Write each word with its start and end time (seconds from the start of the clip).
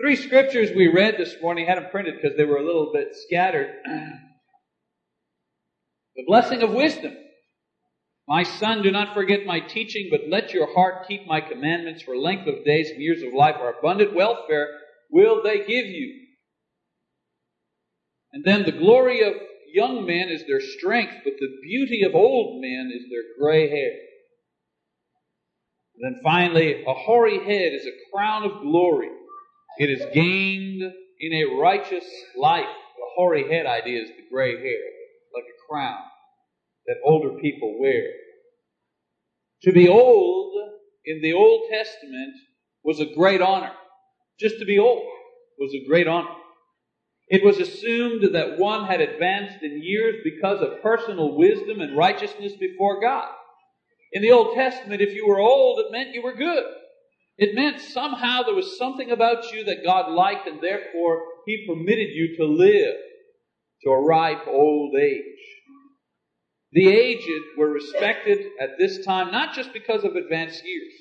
Three 0.00 0.16
scriptures 0.16 0.70
we 0.76 0.88
read 0.88 1.16
this 1.16 1.36
morning, 1.40 1.66
had 1.66 1.78
them 1.78 1.90
printed 1.90 2.16
because 2.20 2.36
they 2.36 2.44
were 2.44 2.58
a 2.58 2.66
little 2.66 2.92
bit 2.92 3.16
scattered. 3.16 3.76
the 6.16 6.24
blessing 6.26 6.62
of 6.62 6.72
wisdom. 6.72 7.16
My 8.28 8.42
son, 8.42 8.82
do 8.82 8.90
not 8.90 9.14
forget 9.14 9.46
my 9.46 9.60
teaching, 9.60 10.08
but 10.10 10.28
let 10.28 10.52
your 10.52 10.74
heart 10.74 11.06
keep 11.08 11.26
my 11.26 11.40
commandments 11.40 12.02
for 12.02 12.16
length 12.16 12.46
of 12.46 12.64
days 12.64 12.90
and 12.90 13.00
years 13.00 13.22
of 13.22 13.32
life 13.32 13.56
or 13.58 13.70
abundant 13.70 14.14
welfare 14.14 14.68
will 15.10 15.42
they 15.42 15.58
give 15.58 15.86
you. 15.86 16.26
And 18.32 18.44
then 18.44 18.64
the 18.64 18.72
glory 18.72 19.22
of 19.22 19.32
young 19.72 20.04
men 20.04 20.28
is 20.28 20.44
their 20.46 20.60
strength, 20.60 21.14
but 21.24 21.34
the 21.38 21.56
beauty 21.62 22.02
of 22.02 22.14
old 22.14 22.60
men 22.60 22.92
is 22.94 23.04
their 23.08 23.22
gray 23.40 23.70
hair. 23.70 23.92
And 25.94 26.16
then 26.16 26.20
finally, 26.22 26.84
a 26.84 26.92
hoary 26.92 27.38
head 27.38 27.72
is 27.72 27.86
a 27.86 28.12
crown 28.12 28.44
of 28.44 28.60
glory. 28.60 29.08
It 29.78 29.90
is 29.90 30.06
gained 30.14 30.82
in 31.20 31.32
a 31.32 31.60
righteous 31.60 32.04
life. 32.36 32.64
The 32.64 33.04
hoary 33.16 33.48
head 33.50 33.66
idea 33.66 34.02
is 34.02 34.08
the 34.08 34.24
gray 34.32 34.52
hair, 34.52 34.82
like 35.34 35.44
a 35.44 35.68
crown 35.68 35.98
that 36.86 36.96
older 37.04 37.38
people 37.40 37.78
wear. 37.78 38.04
To 39.62 39.72
be 39.72 39.88
old 39.88 40.52
in 41.04 41.20
the 41.22 41.32
Old 41.32 41.68
Testament 41.70 42.34
was 42.84 43.00
a 43.00 43.14
great 43.14 43.42
honor. 43.42 43.72
Just 44.38 44.58
to 44.58 44.64
be 44.64 44.78
old 44.78 45.04
was 45.58 45.74
a 45.74 45.86
great 45.88 46.06
honor. 46.06 46.34
It 47.28 47.44
was 47.44 47.58
assumed 47.58 48.34
that 48.34 48.58
one 48.58 48.86
had 48.86 49.00
advanced 49.00 49.62
in 49.62 49.82
years 49.82 50.16
because 50.22 50.60
of 50.60 50.82
personal 50.82 51.36
wisdom 51.36 51.80
and 51.80 51.96
righteousness 51.96 52.52
before 52.58 53.00
God. 53.00 53.28
In 54.12 54.22
the 54.22 54.30
Old 54.30 54.54
Testament, 54.54 55.00
if 55.00 55.12
you 55.12 55.26
were 55.26 55.40
old, 55.40 55.80
it 55.80 55.90
meant 55.90 56.14
you 56.14 56.22
were 56.22 56.34
good. 56.34 56.64
It 57.38 57.54
meant 57.54 57.80
somehow 57.80 58.42
there 58.42 58.54
was 58.54 58.78
something 58.78 59.10
about 59.10 59.52
you 59.52 59.64
that 59.64 59.84
God 59.84 60.10
liked, 60.10 60.48
and 60.48 60.60
therefore 60.60 61.22
He 61.46 61.66
permitted 61.66 62.08
you 62.10 62.36
to 62.38 62.44
live 62.44 62.96
to 63.82 63.90
a 63.90 64.02
ripe 64.02 64.46
old 64.46 64.94
age. 64.96 65.22
The 66.72 66.88
aged 66.88 67.42
were 67.56 67.70
respected 67.70 68.38
at 68.60 68.78
this 68.78 69.04
time 69.04 69.30
not 69.30 69.54
just 69.54 69.72
because 69.72 70.04
of 70.04 70.16
advanced 70.16 70.64
years, 70.64 70.92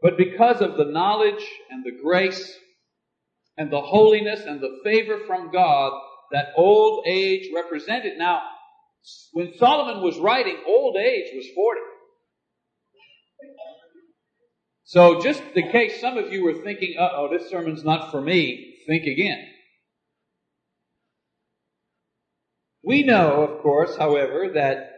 but 0.00 0.16
because 0.16 0.60
of 0.60 0.76
the 0.76 0.84
knowledge 0.84 1.44
and 1.70 1.84
the 1.84 1.98
grace 2.02 2.56
and 3.56 3.70
the 3.70 3.80
holiness 3.80 4.42
and 4.46 4.60
the 4.60 4.78
favor 4.84 5.20
from 5.26 5.50
God 5.50 5.92
that 6.32 6.52
old 6.56 7.04
age 7.06 7.50
represented. 7.54 8.16
Now, 8.16 8.42
when 9.32 9.54
Solomon 9.56 10.02
was 10.02 10.18
writing, 10.18 10.56
old 10.66 10.96
age 10.96 11.30
was 11.34 11.46
40. 11.54 11.80
So, 14.88 15.20
just 15.20 15.42
in 15.54 15.70
case 15.70 16.00
some 16.00 16.16
of 16.16 16.32
you 16.32 16.42
were 16.42 16.62
thinking, 16.64 16.96
uh 16.98 17.10
oh, 17.12 17.28
this 17.30 17.50
sermon's 17.50 17.84
not 17.84 18.10
for 18.10 18.22
me, 18.22 18.76
think 18.86 19.04
again. 19.04 19.46
We 22.82 23.02
know, 23.02 23.42
of 23.42 23.60
course, 23.60 23.98
however, 23.98 24.50
that 24.54 24.92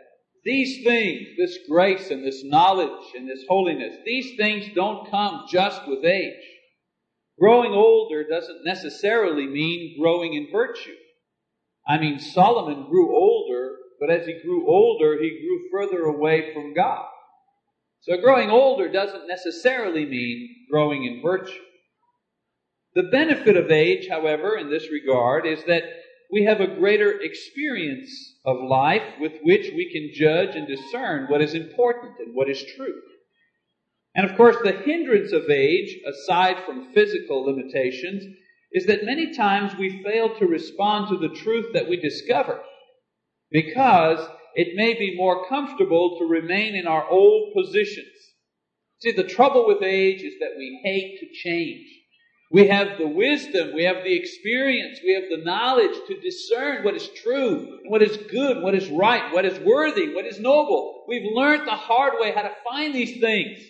these 0.44 0.84
things, 0.84 1.30
this 1.36 1.58
grace 1.69 2.12
and 2.12 2.24
this 2.24 2.44
knowledge 2.44 3.05
and 3.16 3.28
this 3.28 3.44
holiness, 3.48 3.97
these 4.06 4.36
things 4.36 4.72
don't 4.77 5.10
come 5.10 5.47
just 5.50 5.80
with 5.88 6.04
age. 6.04 6.34
Growing 7.41 7.72
older 7.72 8.25
doesn't 8.28 8.64
necessarily 8.64 9.48
mean 9.48 10.00
growing 10.00 10.34
in 10.34 10.52
virtue. 10.52 10.94
I 11.84 11.98
mean, 11.98 12.20
Solomon 12.20 12.88
grew 12.88 13.12
older, 13.12 13.75
but 13.98 14.08
as 14.08 14.25
he 14.25 14.41
grew 14.41 14.70
older, 14.70 15.20
he 15.20 15.30
grew 15.30 15.69
further 15.72 16.04
away 16.04 16.54
from 16.54 16.75
God. 16.75 17.06
So 18.03 18.17
growing 18.20 18.51
older 18.51 18.91
doesn't 18.91 19.29
necessarily 19.29 20.06
mean 20.06 20.67
growing 20.70 21.05
in 21.05 21.20
virtue. 21.23 21.61
The 22.95 23.05
benefit 23.05 23.56
of 23.56 23.70
age, 23.70 24.09
however, 24.09 24.56
in 24.56 24.70
this 24.70 24.91
regard, 24.91 25.47
is 25.47 25.62
that 25.65 25.84
we 26.33 26.45
have 26.45 26.61
a 26.61 26.75
greater 26.77 27.21
experience 27.21 28.11
of 28.45 28.56
life 28.62 29.03
with 29.21 29.33
which 29.43 29.73
we 29.75 29.91
can 29.93 30.10
judge 30.15 30.56
and 30.56 30.66
discern 30.66 31.27
what 31.28 31.43
is 31.43 31.55
important 31.55 32.12
and 32.19 32.34
what 32.34 32.49
is 32.49 32.65
true. 32.77 33.00
And 34.15 34.28
of 34.28 34.37
course, 34.37 34.56
the 34.62 34.72
hindrance 34.72 35.33
of 35.33 35.50
age, 35.50 35.97
aside 36.06 36.65
from 36.65 36.93
physical 36.93 37.44
limitations, 37.44 38.25
is 38.72 38.87
that 38.87 39.05
many 39.05 39.34
times 39.34 39.77
we 39.77 40.03
fail 40.03 40.34
to 40.39 40.47
respond 40.47 41.09
to 41.09 41.16
the 41.16 41.34
truth 41.34 41.72
that 41.75 41.89
we 41.89 41.97
discover 41.97 42.60
because 43.50 44.21
it 44.55 44.77
may 44.77 44.94
be 44.94 45.16
more 45.16 45.47
comfortable 45.49 46.19
to 46.19 46.25
remain 46.25 46.75
in 46.75 46.87
our 46.87 47.09
old 47.09 47.53
positions. 47.55 48.06
See, 49.00 49.12
the 49.12 49.25
trouble 49.25 49.66
with 49.66 49.83
age 49.83 50.22
is 50.22 50.34
that 50.41 50.56
we 50.59 50.81
hate 50.84 51.21
to 51.21 51.27
change. 51.33 51.87
We 52.53 52.66
have 52.66 52.99
the 52.99 53.06
wisdom, 53.06 53.75
we 53.75 53.84
have 53.84 54.03
the 54.03 54.15
experience, 54.15 54.99
we 55.05 55.15
have 55.15 55.31
the 55.31 55.44
knowledge 55.44 55.97
to 56.09 56.21
discern 56.21 56.83
what 56.83 56.97
is 56.97 57.09
true, 57.22 57.78
what 57.87 58.03
is 58.03 58.16
good, 58.16 58.60
what 58.60 58.75
is 58.75 58.89
right, 58.89 59.33
what 59.33 59.44
is 59.44 59.59
worthy, 59.60 60.12
what 60.12 60.27
is 60.27 60.41
noble. 60.41 61.05
We've 61.06 61.33
learned 61.33 61.69
the 61.69 61.77
hard 61.77 62.15
way 62.19 62.33
how 62.33 62.43
to 62.43 62.50
find 62.69 62.93
these 62.93 63.21
things. 63.21 63.60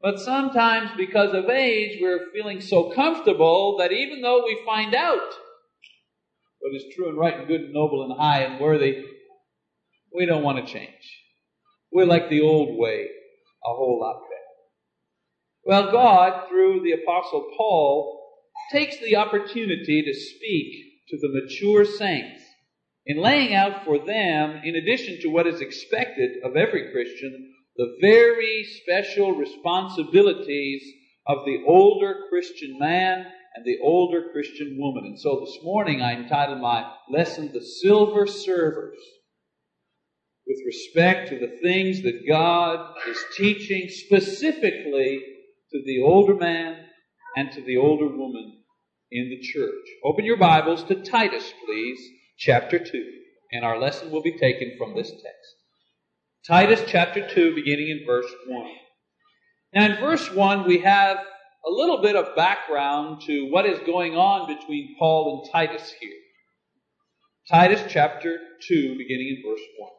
But 0.00 0.20
sometimes 0.20 0.92
because 0.96 1.34
of 1.34 1.50
age, 1.50 1.98
we're 2.00 2.30
feeling 2.32 2.60
so 2.60 2.92
comfortable 2.92 3.78
that 3.78 3.90
even 3.90 4.22
though 4.22 4.44
we 4.44 4.62
find 4.64 4.94
out 4.94 5.34
what 6.60 6.74
is 6.74 6.84
true 6.94 7.08
and 7.08 7.18
right 7.18 7.36
and 7.36 7.48
good 7.48 7.62
and 7.62 7.72
noble 7.72 8.04
and 8.04 8.18
high 8.18 8.42
and 8.42 8.60
worthy, 8.60 9.04
we 10.14 10.26
don't 10.26 10.42
want 10.42 10.64
to 10.64 10.72
change. 10.72 11.22
We 11.92 12.04
like 12.04 12.28
the 12.28 12.42
old 12.42 12.78
way 12.78 13.08
a 13.64 13.74
whole 13.74 13.98
lot 14.00 14.20
better. 14.22 14.38
Well, 15.64 15.92
God, 15.92 16.48
through 16.48 16.82
the 16.82 16.92
Apostle 16.92 17.50
Paul, 17.56 18.18
takes 18.72 18.98
the 18.98 19.16
opportunity 19.16 20.02
to 20.02 20.14
speak 20.14 20.74
to 21.08 21.18
the 21.18 21.28
mature 21.28 21.84
saints 21.84 22.42
in 23.06 23.22
laying 23.22 23.54
out 23.54 23.84
for 23.84 23.98
them, 23.98 24.60
in 24.64 24.76
addition 24.76 25.20
to 25.22 25.28
what 25.28 25.46
is 25.46 25.60
expected 25.60 26.42
of 26.44 26.56
every 26.56 26.92
Christian, 26.92 27.54
the 27.76 27.96
very 28.02 28.66
special 28.82 29.32
responsibilities 29.32 30.82
of 31.26 31.44
the 31.46 31.62
older 31.66 32.24
Christian 32.28 32.78
man 32.78 33.26
and 33.54 33.64
the 33.64 33.78
older 33.82 34.24
Christian 34.32 34.76
woman. 34.78 35.04
And 35.06 35.20
so 35.20 35.40
this 35.40 35.58
morning 35.62 36.02
I 36.02 36.14
entitled 36.14 36.60
my 36.60 36.90
lesson, 37.10 37.50
The 37.52 37.64
Silver 37.64 38.26
Servers, 38.26 38.98
with 40.48 40.58
respect 40.64 41.28
to 41.28 41.38
the 41.38 41.58
things 41.62 42.02
that 42.02 42.26
God 42.26 42.94
is 43.06 43.18
teaching 43.36 43.88
specifically 43.90 45.22
to 45.70 45.82
the 45.84 46.00
older 46.00 46.34
man 46.34 46.86
and 47.36 47.52
to 47.52 47.62
the 47.62 47.76
older 47.76 48.08
woman 48.08 48.62
in 49.12 49.28
the 49.28 49.40
church. 49.40 49.86
Open 50.04 50.24
your 50.24 50.38
Bibles 50.38 50.84
to 50.84 51.02
Titus, 51.02 51.52
please, 51.66 52.00
chapter 52.38 52.78
2, 52.78 53.04
and 53.52 53.64
our 53.64 53.78
lesson 53.78 54.10
will 54.10 54.22
be 54.22 54.38
taken 54.38 54.72
from 54.78 54.94
this 54.94 55.10
text. 55.10 55.54
Titus 56.46 56.82
chapter 56.86 57.28
2, 57.28 57.54
beginning 57.54 57.90
in 57.90 58.06
verse 58.06 58.30
1. 58.46 58.66
Now, 59.74 59.84
in 59.84 60.00
verse 60.00 60.32
1, 60.32 60.66
we 60.66 60.78
have 60.78 61.18
a 61.18 61.70
little 61.70 62.00
bit 62.00 62.16
of 62.16 62.34
background 62.34 63.20
to 63.26 63.50
what 63.50 63.66
is 63.66 63.78
going 63.80 64.14
on 64.14 64.46
between 64.46 64.96
Paul 64.98 65.42
and 65.42 65.52
Titus 65.52 65.92
here. 66.00 66.10
Titus 67.50 67.82
chapter 67.88 68.38
2, 68.66 68.96
beginning 68.96 69.36
in 69.36 69.42
verse 69.46 69.60
1. 69.78 69.90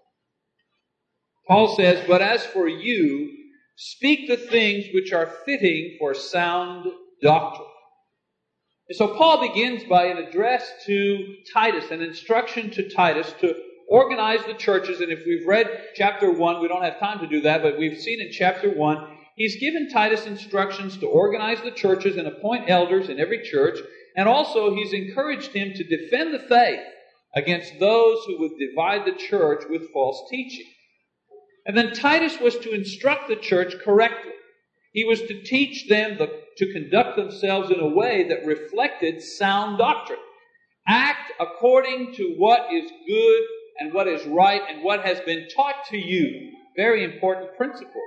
Paul 1.49 1.75
says, 1.75 2.05
But 2.07 2.21
as 2.21 2.45
for 2.45 2.67
you, 2.67 3.35
speak 3.75 4.27
the 4.27 4.37
things 4.37 4.85
which 4.93 5.11
are 5.11 5.33
fitting 5.45 5.95
for 5.97 6.13
sound 6.13 6.85
doctrine. 7.23 7.67
And 8.87 8.95
so 8.95 9.15
Paul 9.15 9.41
begins 9.47 9.83
by 9.85 10.05
an 10.05 10.17
address 10.17 10.71
to 10.85 11.35
Titus, 11.51 11.89
an 11.89 12.01
instruction 12.01 12.69
to 12.71 12.89
Titus 12.89 13.33
to 13.41 13.55
organize 13.89 14.45
the 14.45 14.53
churches. 14.53 14.99
And 14.99 15.11
if 15.11 15.25
we've 15.25 15.47
read 15.47 15.67
chapter 15.95 16.31
1, 16.31 16.61
we 16.61 16.67
don't 16.67 16.83
have 16.83 16.99
time 16.99 17.19
to 17.19 17.27
do 17.27 17.41
that, 17.41 17.63
but 17.63 17.79
we've 17.79 17.99
seen 17.99 18.21
in 18.21 18.31
chapter 18.31 18.69
1, 18.69 19.17
he's 19.35 19.59
given 19.59 19.89
Titus 19.89 20.27
instructions 20.27 20.97
to 20.97 21.07
organize 21.07 21.61
the 21.61 21.71
churches 21.71 22.17
and 22.17 22.27
appoint 22.27 22.69
elders 22.69 23.09
in 23.09 23.19
every 23.19 23.43
church. 23.43 23.79
And 24.15 24.29
also, 24.29 24.75
he's 24.75 24.93
encouraged 24.93 25.53
him 25.53 25.73
to 25.73 25.83
defend 25.83 26.31
the 26.31 26.47
faith 26.47 26.81
against 27.35 27.79
those 27.79 28.23
who 28.25 28.39
would 28.39 28.51
divide 28.59 29.05
the 29.05 29.17
church 29.17 29.63
with 29.67 29.91
false 29.91 30.29
teaching. 30.29 30.65
And 31.69 31.77
then 31.77 31.93
Titus 31.93 32.39
was 32.39 32.57
to 32.57 32.71
instruct 32.71 33.27
the 33.27 33.35
church 33.35 33.75
correctly. 33.85 34.31
He 34.91 35.03
was 35.03 35.21
to 35.21 35.43
teach 35.43 35.87
them 35.87 36.17
the, 36.17 36.27
to 36.57 36.73
conduct 36.73 37.15
themselves 37.15 37.69
in 37.69 37.79
a 37.79 37.87
way 37.87 38.27
that 38.27 38.43
reflected 38.43 39.21
sound 39.21 39.77
doctrine. 39.77 40.17
Act 40.87 41.31
according 41.39 42.15
to 42.15 42.33
what 42.39 42.73
is 42.73 42.89
good 43.05 43.43
and 43.77 43.93
what 43.93 44.07
is 44.07 44.25
right 44.25 44.63
and 44.67 44.83
what 44.83 45.05
has 45.05 45.19
been 45.19 45.47
taught 45.55 45.85
to 45.91 45.97
you. 45.99 46.53
Very 46.75 47.03
important 47.03 47.55
principle. 47.55 48.01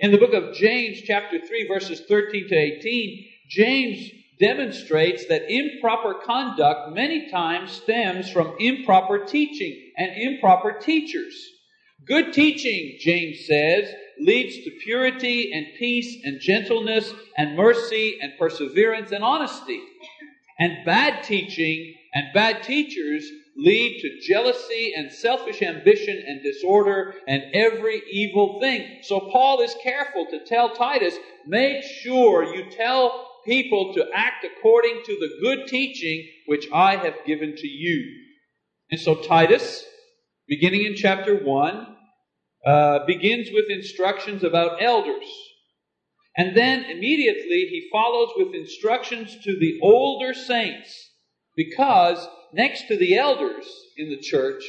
In 0.00 0.10
the 0.10 0.18
book 0.18 0.34
of 0.34 0.54
James, 0.54 1.00
chapter 1.00 1.40
3, 1.40 1.68
verses 1.68 2.02
13 2.06 2.46
to 2.50 2.54
18, 2.54 3.24
James 3.48 4.10
demonstrates 4.38 5.24
that 5.28 5.50
improper 5.50 6.12
conduct 6.26 6.94
many 6.94 7.30
times 7.30 7.72
stems 7.72 8.28
from 8.28 8.54
improper 8.58 9.24
teaching 9.24 9.92
and 9.96 10.10
improper 10.14 10.72
teachers. 10.72 11.52
Good 12.06 12.32
teaching, 12.32 12.96
James 13.00 13.46
says, 13.46 13.92
leads 14.18 14.56
to 14.64 14.70
purity 14.82 15.52
and 15.52 15.66
peace 15.78 16.24
and 16.24 16.40
gentleness 16.40 17.12
and 17.36 17.56
mercy 17.56 18.18
and 18.20 18.32
perseverance 18.38 19.12
and 19.12 19.22
honesty. 19.22 19.80
And 20.58 20.84
bad 20.84 21.22
teaching 21.22 21.94
and 22.14 22.26
bad 22.34 22.62
teachers 22.62 23.24
lead 23.56 24.00
to 24.00 24.20
jealousy 24.26 24.94
and 24.96 25.12
selfish 25.12 25.62
ambition 25.62 26.22
and 26.26 26.42
disorder 26.42 27.14
and 27.28 27.42
every 27.54 28.02
evil 28.10 28.60
thing. 28.60 29.00
So 29.02 29.20
Paul 29.20 29.60
is 29.60 29.74
careful 29.82 30.26
to 30.30 30.44
tell 30.44 30.74
Titus, 30.74 31.14
make 31.46 31.82
sure 31.82 32.44
you 32.44 32.70
tell 32.70 33.28
people 33.44 33.92
to 33.94 34.06
act 34.14 34.44
according 34.44 35.02
to 35.04 35.16
the 35.16 35.30
good 35.40 35.68
teaching 35.68 36.26
which 36.46 36.68
I 36.72 36.96
have 36.96 37.14
given 37.26 37.54
to 37.56 37.68
you. 37.68 38.04
And 38.90 39.00
so 39.00 39.16
Titus, 39.16 39.84
beginning 40.48 40.84
in 40.84 40.94
chapter 40.94 41.36
1, 41.36 41.91
uh, 42.64 43.04
begins 43.06 43.48
with 43.52 43.70
instructions 43.70 44.44
about 44.44 44.82
elders. 44.82 45.26
And 46.36 46.56
then 46.56 46.84
immediately 46.84 47.66
he 47.70 47.88
follows 47.92 48.30
with 48.36 48.54
instructions 48.54 49.36
to 49.44 49.58
the 49.58 49.78
older 49.82 50.32
saints 50.32 51.10
because 51.56 52.26
next 52.54 52.88
to 52.88 52.96
the 52.96 53.16
elders 53.16 53.66
in 53.96 54.08
the 54.08 54.20
church, 54.20 54.64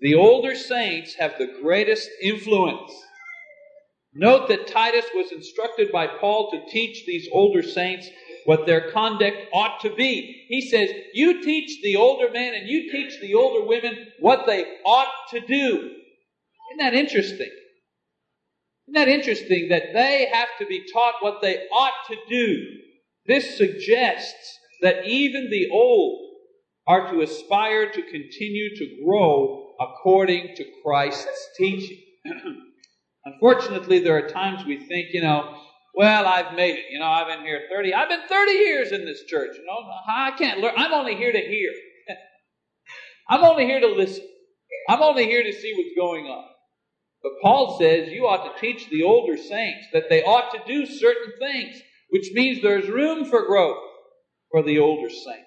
the 0.00 0.14
older 0.14 0.54
saints 0.54 1.14
have 1.14 1.32
the 1.38 1.52
greatest 1.62 2.08
influence. 2.22 2.92
Note 4.14 4.48
that 4.48 4.66
Titus 4.66 5.06
was 5.14 5.32
instructed 5.32 5.92
by 5.92 6.06
Paul 6.06 6.50
to 6.50 6.70
teach 6.70 7.06
these 7.06 7.28
older 7.32 7.62
saints 7.62 8.08
what 8.44 8.66
their 8.66 8.90
conduct 8.90 9.36
ought 9.52 9.80
to 9.80 9.94
be. 9.94 10.44
He 10.48 10.60
says, 10.62 10.90
You 11.14 11.42
teach 11.42 11.82
the 11.82 11.96
older 11.96 12.30
men 12.30 12.54
and 12.54 12.68
you 12.68 12.90
teach 12.90 13.20
the 13.20 13.34
older 13.34 13.66
women 13.66 14.08
what 14.18 14.46
they 14.46 14.64
ought 14.84 15.12
to 15.30 15.40
do. 15.40 15.99
That 16.80 16.94
interesting? 16.94 17.50
Isn't 18.88 18.94
that 18.94 19.08
interesting 19.08 19.68
that 19.68 19.92
they 19.92 20.30
have 20.32 20.48
to 20.58 20.66
be 20.66 20.90
taught 20.90 21.16
what 21.20 21.42
they 21.42 21.66
ought 21.70 22.08
to 22.08 22.16
do? 22.26 22.64
This 23.26 23.58
suggests 23.58 24.58
that 24.80 25.06
even 25.06 25.50
the 25.50 25.68
old 25.70 26.26
are 26.86 27.12
to 27.12 27.20
aspire 27.20 27.92
to 27.92 28.02
continue 28.02 28.74
to 28.76 29.02
grow 29.04 29.74
according 29.78 30.54
to 30.56 30.64
Christ's 30.82 31.50
teaching. 31.58 31.98
Unfortunately, 33.26 33.98
there 33.98 34.16
are 34.16 34.30
times 34.30 34.64
we 34.64 34.78
think, 34.78 35.08
you 35.12 35.20
know, 35.20 35.54
well, 35.94 36.26
I've 36.26 36.54
made 36.54 36.76
it. 36.76 36.86
You 36.90 36.98
know, 36.98 37.08
I've 37.08 37.26
been 37.26 37.44
here 37.44 37.60
30, 37.70 37.92
I've 37.92 38.08
been 38.08 38.26
30 38.26 38.52
years 38.52 38.92
in 38.92 39.04
this 39.04 39.24
church. 39.24 39.50
You 39.54 39.66
know, 39.66 39.86
I 40.08 40.30
can't 40.30 40.60
learn. 40.60 40.72
I'm 40.78 40.94
only 40.94 41.14
here 41.14 41.30
to 41.30 41.38
hear. 41.38 41.70
I'm 43.28 43.44
only 43.44 43.66
here 43.66 43.80
to 43.80 43.88
listen. 43.88 44.24
I'm 44.88 45.02
only 45.02 45.26
here 45.26 45.42
to 45.42 45.52
see 45.52 45.74
what's 45.76 45.94
going 45.94 46.24
on. 46.24 46.49
But 47.22 47.32
Paul 47.42 47.78
says 47.78 48.08
you 48.10 48.26
ought 48.26 48.44
to 48.44 48.60
teach 48.60 48.88
the 48.88 49.02
older 49.02 49.36
saints 49.36 49.86
that 49.92 50.08
they 50.08 50.22
ought 50.22 50.52
to 50.52 50.62
do 50.66 50.86
certain 50.86 51.32
things, 51.38 51.80
which 52.10 52.32
means 52.32 52.62
there's 52.62 52.88
room 52.88 53.24
for 53.24 53.46
growth 53.46 53.78
for 54.50 54.62
the 54.62 54.78
older 54.78 55.10
saint. 55.10 55.46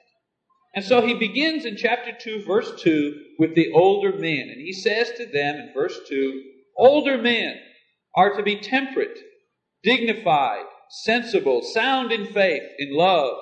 And 0.76 0.84
so 0.84 1.06
he 1.06 1.14
begins 1.14 1.66
in 1.66 1.78
chapter 1.78 2.12
2, 2.20 2.46
verse 2.46 2.82
2, 2.82 3.22
with 3.38 3.54
the 3.56 3.72
older 3.74 4.12
men. 4.12 4.50
And 4.50 4.62
he 4.62 4.74
says 4.74 5.12
to 5.18 5.26
them 5.26 5.56
in 5.56 5.72
verse 5.74 6.00
2 6.08 6.44
Older 6.78 7.20
men 7.20 7.56
are 8.16 8.36
to 8.36 8.44
be 8.44 8.60
temperate, 8.60 9.20
dignified, 9.84 10.66
sensible, 10.90 11.62
sound 11.62 12.12
in 12.12 12.26
faith, 12.26 12.64
in 12.80 12.96
love, 12.96 13.38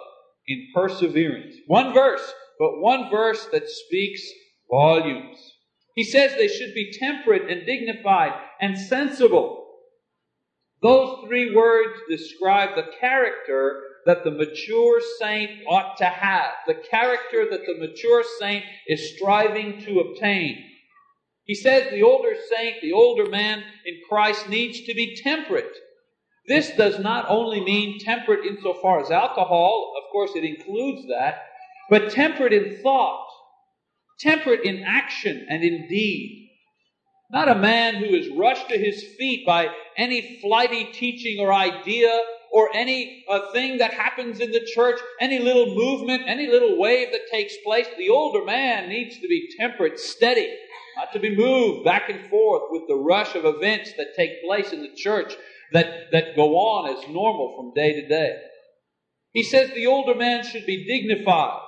in 0.48 0.68
perseverance. 0.74 1.56
One 1.68 1.94
verse, 1.94 2.34
but 2.60 2.82
one 2.82 3.10
verse 3.10 3.46
that 3.54 3.70
speaks 3.70 4.22
volumes. 4.70 5.51
He 5.96 6.04
says 6.04 6.34
they 6.34 6.48
should 6.48 6.74
be 6.74 6.94
temperate 6.98 7.50
and 7.50 7.66
dignified 7.66 8.34
and 8.60 8.78
sensible. 8.78 9.58
Those 10.82 11.26
three 11.26 11.54
words 11.54 12.00
describe 12.10 12.76
the 12.76 12.92
character 13.00 13.84
that 14.06 14.24
the 14.24 14.32
mature 14.32 15.00
saint 15.20 15.52
ought 15.68 15.98
to 15.98 16.06
have, 16.06 16.52
the 16.66 16.82
character 16.90 17.48
that 17.52 17.66
the 17.66 17.78
mature 17.78 18.24
saint 18.40 18.66
is 18.88 19.16
striving 19.16 19.80
to 19.82 20.00
obtain. 20.00 20.64
He 21.44 21.56
says 21.56 21.92
the 21.92 22.04
older 22.04 22.36
saint, 22.50 22.82
the 22.82 22.94
older 22.94 23.30
man 23.30 23.64
in 23.86 24.00
Christ 24.10 24.50
needs 24.50 24.82
to 24.82 24.94
be 24.96 25.20
temperate. 25.22 25.76
This 26.48 26.72
does 26.72 26.98
not 27.00 27.26
only 27.30 27.62
mean 27.62 28.00
temperate 28.00 28.46
insofar 28.46 29.02
as 29.02 29.12
alcohol, 29.12 29.94
of 29.98 30.12
course 30.12 30.32
it 30.36 30.44
includes 30.44 31.08
that, 31.10 31.44
but 31.90 32.12
temperate 32.12 32.54
in 32.54 32.82
thought, 32.82 33.28
temperate 34.22 34.64
in 34.64 34.84
action 34.84 35.46
and 35.50 35.64
in 35.64 35.88
deed. 35.88 36.50
Not 37.32 37.50
a 37.50 37.56
man 37.56 37.96
who 37.96 38.06
is 38.06 38.30
rushed 38.38 38.70
to 38.70 38.78
his 38.78 39.04
feet 39.18 39.46
by 39.46 39.70
any 39.98 40.40
flighty 40.42 40.86
teaching 40.86 41.40
or 41.40 41.54
idea 41.54 42.20
or 42.52 42.70
any 42.76 43.24
uh, 43.30 43.52
thing 43.54 43.78
that 43.78 43.94
happens 43.94 44.42
in 44.42 44.52
the 44.52 44.68
church, 44.76 45.00
any 45.22 45.40
little 45.40 45.74
movement, 45.74 46.24
any 46.28 46.48
little 46.48 46.78
wave 46.78 47.12
that 47.14 47.32
takes 47.32 47.54
place. 47.66 47.88
The 47.98 48.10
older 48.10 48.44
man 48.44 48.90
needs 48.90 49.16
to 49.16 49.28
be 49.28 49.50
temperate, 49.58 49.98
steady, 49.98 50.54
not 50.98 51.14
to 51.14 51.20
be 51.20 51.34
moved 51.34 51.86
back 51.86 52.10
and 52.10 52.30
forth 52.30 52.64
with 52.70 52.84
the 52.90 52.96
rush 52.96 53.36
of 53.36 53.46
events 53.46 53.94
that 53.98 54.16
take 54.18 54.44
place 54.44 54.74
in 54.74 54.82
the 54.82 54.94
church 54.96 55.34
that, 55.72 56.12
that 56.12 56.36
go 56.36 56.58
on 56.58 56.98
as 56.98 57.10
normal 57.10 57.56
from 57.56 57.74
day 57.74 57.94
to 57.94 58.08
day. 58.10 58.38
He 59.32 59.44
says 59.44 59.72
the 59.72 59.88
older 59.88 60.16
man 60.16 60.44
should 60.44 60.66
be 60.66 60.86
dignified. 60.86 61.62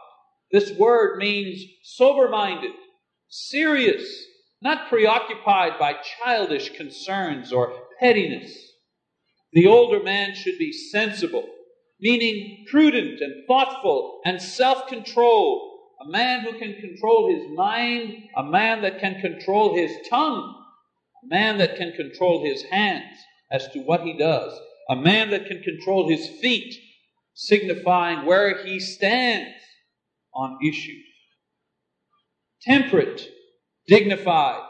This 0.53 0.71
word 0.77 1.17
means 1.17 1.65
sober 1.81 2.29
minded, 2.29 2.73
serious, 3.27 4.07
not 4.61 4.88
preoccupied 4.88 5.79
by 5.79 5.95
childish 5.95 6.69
concerns 6.77 7.51
or 7.51 7.73
pettiness. 8.00 8.55
The 9.53 9.65
older 9.65 10.03
man 10.03 10.35
should 10.35 10.59
be 10.59 10.71
sensible, 10.71 11.50
meaning 12.00 12.65
prudent 12.69 13.19
and 13.19 13.47
thoughtful 13.47 14.21
and 14.25 14.39
self 14.39 14.85
controlled. 14.88 15.71
A 16.05 16.11
man 16.11 16.41
who 16.41 16.59
can 16.59 16.75
control 16.75 17.33
his 17.33 17.50
mind, 17.57 18.13
a 18.38 18.44
man 18.44 18.83
that 18.83 19.00
can 19.00 19.21
control 19.21 19.75
his 19.75 19.91
tongue, 20.07 20.53
a 21.23 21.27
man 21.27 21.57
that 21.57 21.77
can 21.77 21.94
control 21.94 22.45
his 22.45 22.61
hands 22.63 23.17
as 23.51 23.69
to 23.69 23.79
what 23.79 24.01
he 24.01 24.15
does, 24.19 24.53
a 24.89 24.95
man 24.95 25.31
that 25.31 25.47
can 25.47 25.63
control 25.63 26.07
his 26.07 26.27
feet, 26.41 26.75
signifying 27.33 28.27
where 28.27 28.63
he 28.63 28.79
stands 28.79 29.55
on 30.35 30.57
issues. 30.63 31.06
Temperate, 32.62 33.27
dignified, 33.88 34.62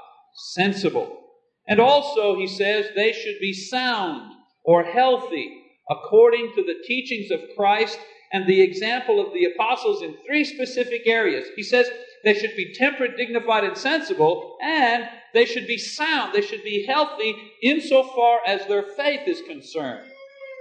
sensible. 0.54 1.20
And 1.68 1.80
also, 1.80 2.38
he 2.38 2.48
says, 2.48 2.88
they 2.96 3.14
should 3.14 3.40
be 3.40 3.54
sound 3.54 4.32
or 4.64 4.84
healthy 4.84 5.62
according 5.90 6.54
to 6.56 6.64
the 6.64 6.84
teachings 6.86 7.32
of 7.32 7.42
Christ 7.56 8.00
and 8.32 8.48
the 8.48 8.62
example 8.62 9.26
of 9.26 9.34
the 9.34 9.46
apostles 9.46 10.02
in 10.02 10.16
three 10.26 10.44
specific 10.44 11.04
areas. 11.06 11.48
He 11.56 11.64
says 11.64 11.90
they 12.24 12.34
should 12.34 12.56
be 12.56 12.74
temperate, 12.74 13.16
dignified, 13.16 13.64
and 13.64 13.78
sensible, 13.78 14.58
and 14.62 15.08
they 15.34 15.46
should 15.46 15.68
be 15.68 15.78
sound. 15.78 16.34
They 16.34 16.42
should 16.42 16.64
be 16.64 16.86
healthy 16.86 17.36
insofar 17.62 18.40
as 18.48 18.66
their 18.68 18.84
faith 18.84 19.28
is 19.28 19.42
concerned. 19.42 20.10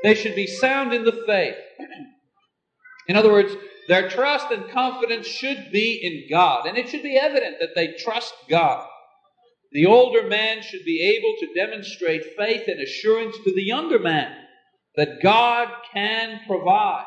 They 0.03 0.15
should 0.15 0.35
be 0.35 0.47
sound 0.47 0.93
in 0.93 1.05
the 1.05 1.23
faith. 1.26 1.57
in 3.09 3.17
other 3.17 3.31
words, 3.31 3.55
their 3.89 4.09
trust 4.09 4.51
and 4.51 4.71
confidence 4.71 5.27
should 5.27 5.71
be 5.73 6.01
in 6.03 6.31
God, 6.31 6.67
and 6.67 6.79
it 6.79 6.89
should 6.89 7.03
be 7.03 7.19
evident 7.19 7.57
that 7.61 7.75
they 7.75 7.95
trust 7.99 8.33
God. 8.49 8.87
The 9.73 9.87
older 9.87 10.29
man 10.29 10.62
should 10.62 10.85
be 10.85 11.17
able 11.17 11.35
to 11.41 11.55
demonstrate 11.55 12.37
faith 12.37 12.69
and 12.69 12.81
assurance 12.81 13.37
to 13.45 13.53
the 13.55 13.62
younger 13.62 13.99
man 13.99 14.31
that 14.97 15.23
God 15.23 15.69
can 15.95 16.41
provide. 16.47 17.07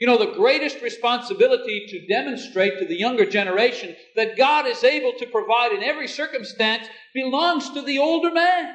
You 0.00 0.06
know, 0.06 0.16
the 0.16 0.36
greatest 0.36 0.80
responsibility 0.80 1.86
to 1.88 2.06
demonstrate 2.06 2.78
to 2.78 2.86
the 2.86 2.98
younger 2.98 3.26
generation 3.26 3.94
that 4.16 4.38
God 4.38 4.66
is 4.66 4.82
able 4.84 5.12
to 5.18 5.26
provide 5.26 5.72
in 5.72 5.82
every 5.82 6.08
circumstance 6.08 6.86
belongs 7.14 7.70
to 7.70 7.82
the 7.82 7.98
older 7.98 8.32
man. 8.32 8.74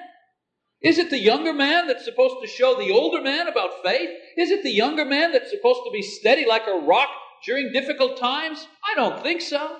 Is 0.81 0.97
it 0.97 1.09
the 1.09 1.19
younger 1.19 1.53
man 1.53 1.87
that's 1.87 2.03
supposed 2.03 2.35
to 2.41 2.47
show 2.47 2.75
the 2.75 2.91
older 2.91 3.21
man 3.21 3.47
about 3.47 3.83
faith? 3.83 4.09
Is 4.37 4.51
it 4.51 4.63
the 4.63 4.71
younger 4.71 5.05
man 5.05 5.31
that's 5.31 5.49
supposed 5.49 5.79
to 5.85 5.91
be 5.91 6.01
steady 6.01 6.45
like 6.45 6.67
a 6.67 6.85
rock 6.85 7.09
during 7.45 7.71
difficult 7.71 8.17
times? 8.17 8.67
I 8.89 8.95
don't 8.95 9.21
think 9.21 9.41
so. 9.41 9.77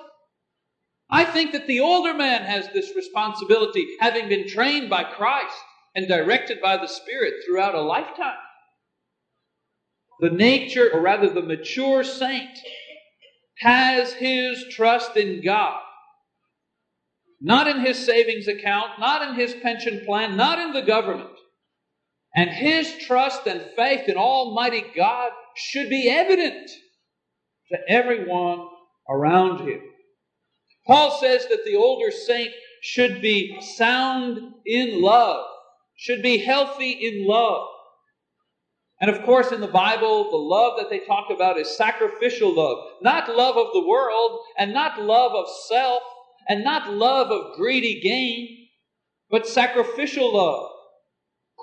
I 1.10 1.26
think 1.26 1.52
that 1.52 1.68
the 1.68 1.80
older 1.80 2.14
man 2.14 2.44
has 2.44 2.68
this 2.74 2.96
responsibility, 2.96 3.86
having 4.00 4.30
been 4.30 4.48
trained 4.48 4.90
by 4.90 5.04
Christ 5.04 5.56
and 5.96 6.08
directed 6.08 6.60
by 6.62 6.78
the 6.78 6.88
Spirit 6.88 7.36
throughout 7.46 7.76
a 7.76 7.82
lifetime. 7.82 8.38
The 10.20 10.30
nature, 10.30 10.90
or 10.92 11.02
rather 11.02 11.30
the 11.30 11.42
mature 11.42 12.04
saint, 12.04 12.58
has 13.60 14.14
his 14.14 14.66
trust 14.72 15.16
in 15.18 15.44
God. 15.44 15.80
Not 17.40 17.68
in 17.68 17.82
his 17.82 18.04
savings 18.04 18.48
account, 18.48 19.00
not 19.00 19.22
in 19.28 19.36
his 19.36 19.54
pension 19.62 20.04
plan, 20.06 20.38
not 20.38 20.60
in 20.60 20.72
the 20.72 20.82
government. 20.82 21.30
And 22.36 22.50
his 22.50 22.92
trust 23.06 23.46
and 23.46 23.62
faith 23.76 24.08
in 24.08 24.16
Almighty 24.16 24.84
God 24.96 25.32
should 25.56 25.90
be 25.90 26.10
evident 26.10 26.72
to 27.72 27.78
everyone 27.88 28.68
around 29.10 29.68
him. 29.68 29.82
Paul 30.86 31.18
says 31.20 31.48
that 31.48 31.64
the 31.66 31.76
older 31.76 32.12
saint 32.12 32.54
should 32.82 33.22
be 33.22 33.60
sound 33.62 34.40
in 34.66 35.02
love, 35.02 35.46
should 35.96 36.22
be 36.22 36.38
healthy 36.38 36.92
in 36.92 37.26
love. 37.26 37.68
And 39.00 39.10
of 39.10 39.24
course, 39.24 39.52
in 39.52 39.62
the 39.62 39.68
Bible, 39.68 40.30
the 40.30 40.38
love 40.38 40.78
that 40.78 40.90
they 40.90 41.00
talk 41.00 41.30
about 41.30 41.58
is 41.58 41.78
sacrificial 41.78 42.54
love, 42.54 42.78
not 43.02 43.34
love 43.34 43.58
of 43.58 43.74
the 43.74 43.86
world, 43.86 44.40
and 44.58 44.74
not 44.74 45.02
love 45.02 45.34
of 45.34 45.46
self, 45.70 46.04
and 46.48 46.64
not 46.64 46.92
love 46.92 47.32
of 47.32 47.56
greedy 47.56 48.00
gain, 48.02 48.68
but 49.30 49.48
sacrificial 49.48 50.34
love. 50.34 50.70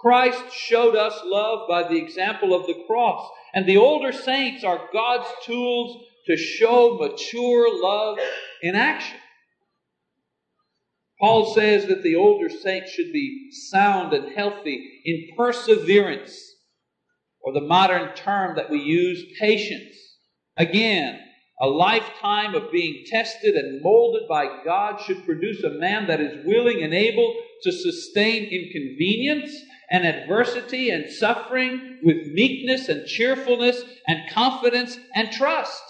Christ 0.00 0.42
showed 0.54 0.96
us 0.96 1.20
love 1.24 1.68
by 1.68 1.82
the 1.88 1.98
example 1.98 2.54
of 2.54 2.66
the 2.66 2.82
cross, 2.86 3.28
and 3.54 3.66
the 3.66 3.76
older 3.76 4.12
saints 4.12 4.64
are 4.64 4.88
God's 4.92 5.28
tools 5.44 6.04
to 6.26 6.36
show 6.36 6.96
mature 6.98 7.82
love 7.82 8.18
in 8.62 8.74
action. 8.74 9.18
Paul 11.20 11.54
says 11.54 11.86
that 11.86 12.02
the 12.02 12.16
older 12.16 12.48
saints 12.48 12.92
should 12.92 13.12
be 13.12 13.50
sound 13.70 14.14
and 14.14 14.34
healthy 14.34 15.02
in 15.04 15.36
perseverance, 15.36 16.34
or 17.42 17.52
the 17.52 17.60
modern 17.60 18.14
term 18.14 18.56
that 18.56 18.70
we 18.70 18.80
use, 18.80 19.22
patience. 19.38 19.96
Again, 20.56 21.20
a 21.60 21.66
lifetime 21.66 22.54
of 22.54 22.72
being 22.72 23.04
tested 23.06 23.54
and 23.54 23.82
molded 23.82 24.26
by 24.28 24.62
God 24.64 24.98
should 25.00 25.26
produce 25.26 25.62
a 25.62 25.78
man 25.78 26.06
that 26.06 26.20
is 26.20 26.46
willing 26.46 26.82
and 26.82 26.94
able 26.94 27.34
to 27.64 27.70
sustain 27.70 28.44
inconvenience 28.44 29.54
and 29.90 30.06
adversity 30.06 30.90
and 30.90 31.10
suffering 31.10 31.98
with 32.02 32.28
meekness 32.28 32.88
and 32.88 33.06
cheerfulness 33.06 33.82
and 34.06 34.30
confidence 34.30 34.98
and 35.14 35.32
trust. 35.32 35.82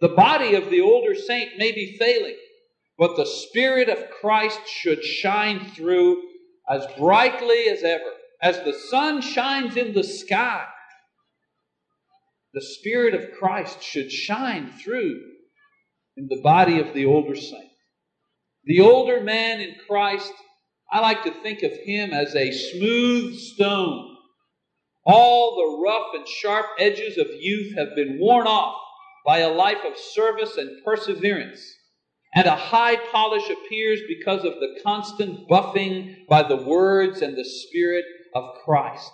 The 0.00 0.08
body 0.08 0.54
of 0.54 0.70
the 0.70 0.80
older 0.80 1.14
saint 1.14 1.58
may 1.58 1.72
be 1.72 1.96
failing, 1.98 2.36
but 2.98 3.16
the 3.16 3.26
Spirit 3.26 3.88
of 3.88 4.10
Christ 4.20 4.60
should 4.66 5.02
shine 5.02 5.64
through 5.74 6.22
as 6.68 6.86
brightly 6.98 7.68
as 7.68 7.82
ever. 7.82 8.10
As 8.42 8.60
the 8.62 8.74
sun 8.90 9.22
shines 9.22 9.76
in 9.76 9.94
the 9.94 10.04
sky, 10.04 10.66
the 12.52 12.60
Spirit 12.60 13.14
of 13.14 13.38
Christ 13.38 13.82
should 13.82 14.10
shine 14.10 14.72
through 14.72 15.20
in 16.16 16.26
the 16.28 16.40
body 16.42 16.80
of 16.80 16.92
the 16.94 17.06
older 17.06 17.36
saint. 17.36 17.70
The 18.64 18.80
older 18.80 19.22
man 19.22 19.60
in 19.60 19.76
Christ, 19.86 20.32
I 20.90 21.00
like 21.00 21.24
to 21.24 21.42
think 21.42 21.62
of 21.62 21.72
him 21.84 22.12
as 22.12 22.34
a 22.34 22.52
smooth 22.52 23.36
stone. 23.38 24.16
All 25.04 25.56
the 25.56 25.84
rough 25.84 26.14
and 26.14 26.26
sharp 26.26 26.66
edges 26.78 27.18
of 27.18 27.28
youth 27.38 27.76
have 27.76 27.94
been 27.94 28.18
worn 28.20 28.46
off 28.46 28.76
by 29.24 29.38
a 29.38 29.52
life 29.52 29.84
of 29.84 29.96
service 29.96 30.56
and 30.56 30.84
perseverance 30.84 31.76
and 32.36 32.46
a 32.46 32.54
high 32.54 32.96
polish 33.10 33.48
appears 33.48 34.00
because 34.06 34.44
of 34.44 34.52
the 34.60 34.78
constant 34.84 35.48
buffing 35.48 36.16
by 36.28 36.42
the 36.42 36.56
words 36.56 37.22
and 37.22 37.34
the 37.34 37.44
Spirit 37.44 38.04
of 38.34 38.54
Christ. 38.62 39.10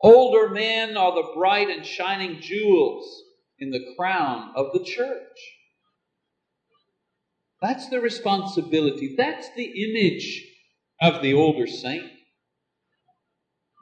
Older 0.00 0.50
men 0.50 0.96
are 0.96 1.14
the 1.14 1.32
bright 1.36 1.70
and 1.70 1.86
shining 1.86 2.40
jewels 2.40 3.22
in 3.60 3.70
the 3.70 3.94
crown 3.96 4.50
of 4.56 4.72
the 4.72 4.82
church. 4.82 5.38
That's 7.62 7.88
the 7.88 8.00
responsibility. 8.00 9.14
That's 9.16 9.48
the 9.54 9.64
image 9.64 10.44
of 11.00 11.22
the 11.22 11.34
older 11.34 11.66
saint. 11.66 12.10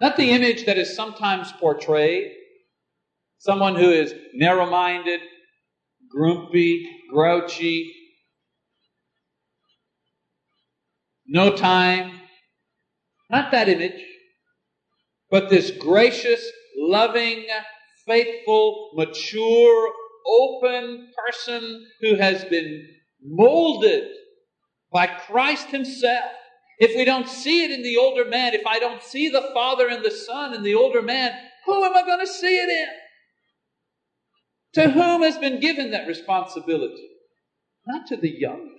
Not 0.01 0.17
the 0.17 0.31
image 0.31 0.67
that 0.67 0.79
is 0.79 0.95
sometimes 0.97 1.53
portrayed. 1.53 2.33
Someone 3.39 3.77
who 3.77 3.91
is 3.91 4.15
narrow 4.35 4.69
minded, 4.69 5.21
grumpy, 6.11 6.89
grouchy, 7.11 7.93
no 11.27 11.55
time. 11.55 12.21
Not 13.31 13.51
that 13.53 13.69
image, 13.69 14.03
but 15.31 15.49
this 15.49 15.71
gracious, 15.71 16.45
loving, 16.77 17.47
faithful, 18.07 18.91
mature, 18.95 19.93
open 20.27 21.09
person 21.27 21.87
who 22.01 22.17
has 22.17 22.45
been 22.45 22.87
molded 23.23 24.09
by 24.93 25.07
Christ 25.07 25.69
Himself. 25.69 26.31
If 26.79 26.97
we 26.97 27.05
don't 27.05 27.29
see 27.29 27.65
it 27.65 27.71
in 27.71 27.83
the 27.83 27.97
older 27.97 28.25
man, 28.25 28.55
if 28.55 28.67
I 28.67 28.79
don't 28.79 29.03
see 29.03 29.29
the 29.29 29.51
Father 29.55 29.89
and 29.89 30.05
the 30.05 30.11
Son 30.11 30.55
in 30.55 30.63
the 30.63 30.75
older 30.75 31.03
man, 31.03 31.33
who 31.67 31.85
am 31.85 31.97
I 31.97 32.03
going 32.03 32.21
to 32.21 32.27
see 32.27 32.57
it 32.57 32.69
in? 32.69 32.89
To 34.75 34.91
whom 34.91 35.23
has 35.23 35.39
been 35.39 35.61
given 35.61 35.93
that 35.93 36.09
responsibility? 36.09 37.09
Not 37.87 38.07
to 38.09 38.17
the 38.17 38.31
young, 38.31 38.71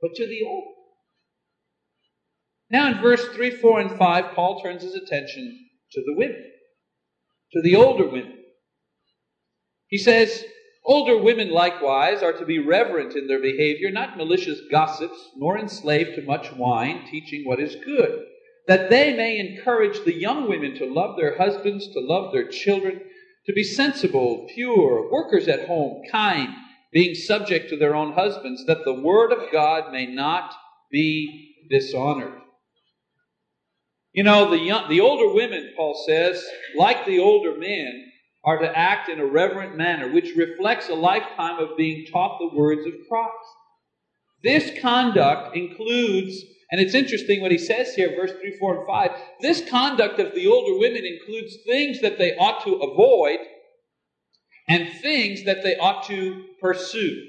but 0.00 0.14
to 0.14 0.26
the 0.26 0.42
old. 0.46 0.64
Now, 2.70 2.88
in 2.88 3.00
verse 3.00 3.24
3, 3.28 3.50
4, 3.50 3.80
and 3.80 3.98
5, 3.98 4.34
Paul 4.34 4.62
turns 4.62 4.82
his 4.82 4.94
attention 4.94 5.68
to 5.92 6.00
the 6.04 6.14
women, 6.14 6.42
to 7.52 7.62
the 7.62 7.76
older 7.76 8.06
women. 8.06 8.38
He 9.88 9.98
says, 9.98 10.42
Older 10.86 11.18
women 11.18 11.50
likewise 11.50 12.22
are 12.22 12.32
to 12.34 12.46
be 12.46 12.60
reverent 12.60 13.16
in 13.16 13.26
their 13.26 13.40
behavior, 13.40 13.90
not 13.90 14.16
malicious 14.16 14.60
gossips, 14.70 15.30
nor 15.36 15.58
enslaved 15.58 16.14
to 16.14 16.22
much 16.22 16.52
wine, 16.52 17.04
teaching 17.10 17.44
what 17.44 17.58
is 17.58 17.74
good, 17.84 18.24
that 18.68 18.88
they 18.88 19.16
may 19.16 19.38
encourage 19.38 20.04
the 20.04 20.14
young 20.14 20.48
women 20.48 20.76
to 20.76 20.86
love 20.86 21.16
their 21.16 21.36
husbands, 21.36 21.88
to 21.88 22.00
love 22.00 22.32
their 22.32 22.46
children, 22.46 23.00
to 23.46 23.52
be 23.52 23.64
sensible, 23.64 24.46
pure, 24.54 25.10
workers 25.10 25.48
at 25.48 25.66
home, 25.66 26.02
kind, 26.10 26.50
being 26.92 27.16
subject 27.16 27.68
to 27.68 27.76
their 27.76 27.96
own 27.96 28.12
husbands, 28.12 28.64
that 28.66 28.84
the 28.84 28.94
word 28.94 29.32
of 29.32 29.50
God 29.52 29.92
may 29.92 30.06
not 30.06 30.54
be 30.92 31.54
dishonored. 31.68 32.40
You 34.12 34.22
know, 34.22 34.50
the, 34.50 34.58
young, 34.58 34.88
the 34.88 35.00
older 35.00 35.34
women, 35.34 35.72
Paul 35.76 36.00
says, 36.06 36.42
like 36.76 37.04
the 37.06 37.18
older 37.18 37.58
men, 37.58 38.05
are 38.46 38.58
to 38.58 38.78
act 38.78 39.08
in 39.08 39.20
a 39.20 39.26
reverent 39.26 39.76
manner, 39.76 40.12
which 40.12 40.36
reflects 40.36 40.88
a 40.88 40.94
lifetime 40.94 41.58
of 41.58 41.76
being 41.76 42.06
taught 42.12 42.38
the 42.38 42.56
words 42.56 42.86
of 42.86 42.92
Christ. 43.08 43.32
This 44.42 44.80
conduct 44.80 45.56
includes, 45.56 46.40
and 46.70 46.80
it's 46.80 46.94
interesting 46.94 47.42
what 47.42 47.50
he 47.50 47.58
says 47.58 47.94
here, 47.94 48.14
verse 48.14 48.32
3, 48.40 48.56
4, 48.58 48.78
and 48.78 48.86
5. 48.86 49.10
This 49.40 49.68
conduct 49.68 50.20
of 50.20 50.34
the 50.34 50.46
older 50.46 50.78
women 50.78 51.04
includes 51.04 51.56
things 51.66 52.00
that 52.02 52.18
they 52.18 52.36
ought 52.36 52.64
to 52.64 52.74
avoid 52.74 53.38
and 54.68 54.88
things 55.00 55.44
that 55.44 55.62
they 55.62 55.76
ought 55.76 56.06
to 56.06 56.44
pursue. 56.60 57.22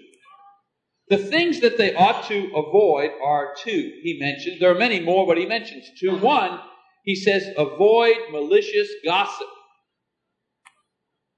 The 1.09 1.17
things 1.17 1.61
that 1.61 1.77
they 1.77 1.95
ought 1.95 2.27
to 2.27 2.51
avoid 2.55 3.11
are 3.23 3.53
two, 3.63 3.93
he 4.03 4.17
mentions. 4.19 4.59
There 4.59 4.71
are 4.71 4.77
many 4.77 4.99
more, 4.99 5.25
but 5.25 5.37
he 5.37 5.45
mentions 5.45 5.89
two. 5.99 6.17
One 6.17 6.59
he 7.07 7.15
says, 7.15 7.47
avoid 7.57 8.17
malicious 8.33 8.89
gossip. 9.05 9.47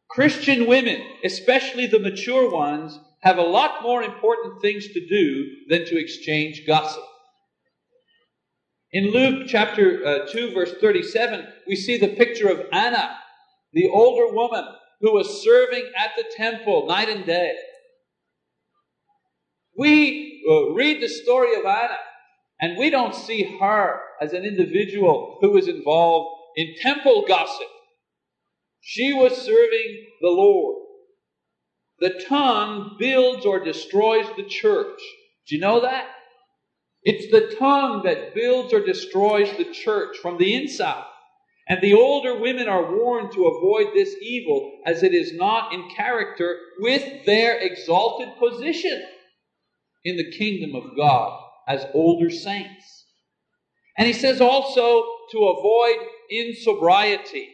Christian 0.10 0.66
women, 0.68 1.01
especially 1.24 1.86
the 1.86 2.00
mature 2.00 2.51
ones, 2.51 3.00
have 3.22 3.38
a 3.38 3.44
lot 3.44 3.84
more 3.84 4.01
important 4.01 4.62
things 4.62 4.88
to 4.88 5.08
do 5.08 5.46
than 5.70 5.86
to 5.86 6.00
exchange 6.00 6.63
gossip. 6.66 7.04
In 8.92 9.12
Luke 9.12 9.48
chapter 9.48 10.06
uh, 10.06 10.32
2, 10.32 10.54
verse 10.54 10.74
37, 10.82 11.48
we 11.68 11.75
see 11.75 11.98
the 11.98 12.16
picture 12.16 12.50
of 12.50 12.66
Anna, 12.72 13.18
the 13.72 13.88
older 13.89 14.34
woman 14.34 14.66
who 15.01 15.13
was 15.13 15.44
serving 15.44 15.92
at 15.96 16.12
the 16.18 16.25
temple 16.36 16.88
night 16.88 17.08
and 17.08 17.25
day. 17.25 17.54
We 19.78 20.44
uh, 20.50 20.74
read 20.74 21.01
the 21.01 21.08
story 21.08 21.56
of 21.56 21.66
Anna 21.66 21.98
and 22.60 22.78
we 22.78 22.89
don't 22.89 23.16
see 23.16 23.58
her 23.60 24.01
as 24.22 24.34
an 24.34 24.44
individual 24.44 25.38
who 25.39 25.51
was 25.51 25.68
involved 25.68 26.36
in 26.58 26.75
temple 26.82 27.25
gossip. 27.28 27.68
She 28.82 29.14
was 29.14 29.38
serving 29.38 30.08
the 30.22 30.30
Lord. 30.30 30.78
The 32.00 32.24
tongue 32.28 32.96
builds 32.98 33.46
or 33.46 33.64
destroys 33.64 34.26
the 34.38 34.44
church. 34.44 35.00
Do 35.48 35.56
you 35.56 35.62
know 35.62 35.82
that? 35.82 36.08
It's 37.04 37.32
the 37.32 37.56
tongue 37.58 38.04
that 38.04 38.34
builds 38.34 38.74
or 38.74 38.86
destroys 38.86 39.50
the 39.58 39.72
church 39.72 40.18
from 40.22 40.38
the 40.38 40.56
inside. 40.56 41.06
And 41.68 41.82
the 41.82 41.94
older 41.94 42.40
women 42.40 42.68
are 42.68 42.96
warned 42.96 43.32
to 43.34 43.46
avoid 43.46 43.94
this 43.94 44.16
evil 44.22 44.80
as 44.86 45.04
it 45.04 45.14
is 45.14 45.34
not 45.34 45.74
in 45.74 45.90
character 45.96 46.58
with 46.80 47.26
their 47.26 47.60
exalted 47.60 48.30
position 48.40 49.04
in 50.04 50.18
the 50.18 50.32
kingdom 50.32 50.76
of 50.76 50.98
God 50.98 51.40
as 51.68 51.86
older 51.94 52.30
saints. 52.32 53.06
And 53.98 54.08
he 54.08 54.14
says 54.14 54.42
also 54.42 55.04
to 55.32 55.38
avoid 55.38 56.08
insobriety. 56.32 57.50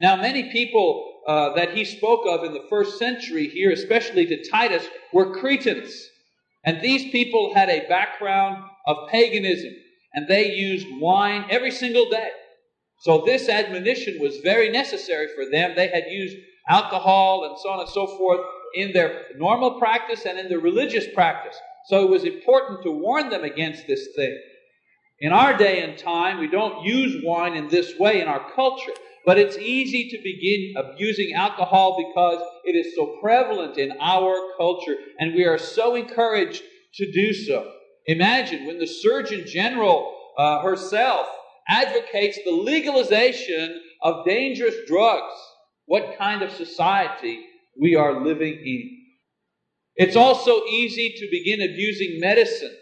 Now, 0.00 0.16
many 0.16 0.50
people 0.50 1.20
uh, 1.26 1.54
that 1.54 1.74
he 1.74 1.84
spoke 1.84 2.22
of 2.26 2.44
in 2.44 2.52
the 2.52 2.66
first 2.70 2.98
century 2.98 3.48
here, 3.48 3.70
especially 3.70 4.26
to 4.26 4.48
Titus, 4.50 4.86
were 5.12 5.38
Cretans. 5.38 6.08
And 6.64 6.80
these 6.80 7.10
people 7.10 7.54
had 7.54 7.68
a 7.68 7.86
background 7.88 8.64
of 8.86 9.08
paganism, 9.08 9.72
and 10.14 10.26
they 10.28 10.52
used 10.52 10.86
wine 10.98 11.46
every 11.50 11.70
single 11.70 12.08
day. 12.10 12.30
So 13.00 13.22
this 13.24 13.48
admonition 13.48 14.18
was 14.20 14.38
very 14.38 14.70
necessary 14.70 15.28
for 15.34 15.50
them. 15.50 15.74
They 15.74 15.88
had 15.88 16.04
used 16.10 16.36
alcohol 16.68 17.44
and 17.44 17.58
so 17.58 17.70
on 17.70 17.80
and 17.80 17.88
so 17.88 18.06
forth 18.18 18.40
in 18.74 18.92
their 18.92 19.24
normal 19.36 19.78
practice 19.78 20.26
and 20.26 20.38
in 20.38 20.48
their 20.48 20.58
religious 20.60 21.06
practice. 21.14 21.56
So 21.86 22.04
it 22.04 22.10
was 22.10 22.24
important 22.24 22.82
to 22.82 22.90
warn 22.90 23.30
them 23.30 23.44
against 23.44 23.86
this 23.86 24.08
thing. 24.14 24.38
In 25.20 25.32
our 25.32 25.56
day 25.56 25.82
and 25.82 25.98
time, 25.98 26.38
we 26.38 26.48
don't 26.48 26.84
use 26.84 27.22
wine 27.24 27.54
in 27.54 27.68
this 27.68 27.98
way 27.98 28.20
in 28.20 28.28
our 28.28 28.50
culture. 28.52 28.92
But 29.26 29.38
it's 29.38 29.58
easy 29.58 30.08
to 30.10 30.18
begin 30.22 30.74
abusing 30.76 31.34
alcohol 31.34 31.96
because 32.08 32.42
it 32.64 32.72
is 32.74 32.94
so 32.94 33.18
prevalent 33.20 33.76
in 33.76 33.92
our 34.00 34.34
culture, 34.56 34.96
and 35.18 35.34
we 35.34 35.44
are 35.44 35.58
so 35.58 35.94
encouraged 35.94 36.62
to 36.94 37.12
do 37.12 37.32
so. 37.32 37.70
Imagine 38.06 38.66
when 38.66 38.78
the 38.78 38.86
Surgeon 38.86 39.46
General 39.46 40.16
uh, 40.38 40.62
herself 40.62 41.26
advocates 41.68 42.38
the 42.44 42.50
legalization 42.50 43.80
of 44.02 44.24
dangerous 44.24 44.74
drugs, 44.86 45.34
what 45.86 46.16
kind 46.18 46.42
of 46.42 46.50
society 46.52 47.44
we 47.78 47.94
are 47.94 48.24
living 48.24 48.54
in. 48.54 48.96
It's 49.96 50.16
also 50.16 50.64
easy 50.64 51.14
to 51.18 51.28
begin 51.30 51.60
abusing 51.60 52.20
medicine 52.20 52.74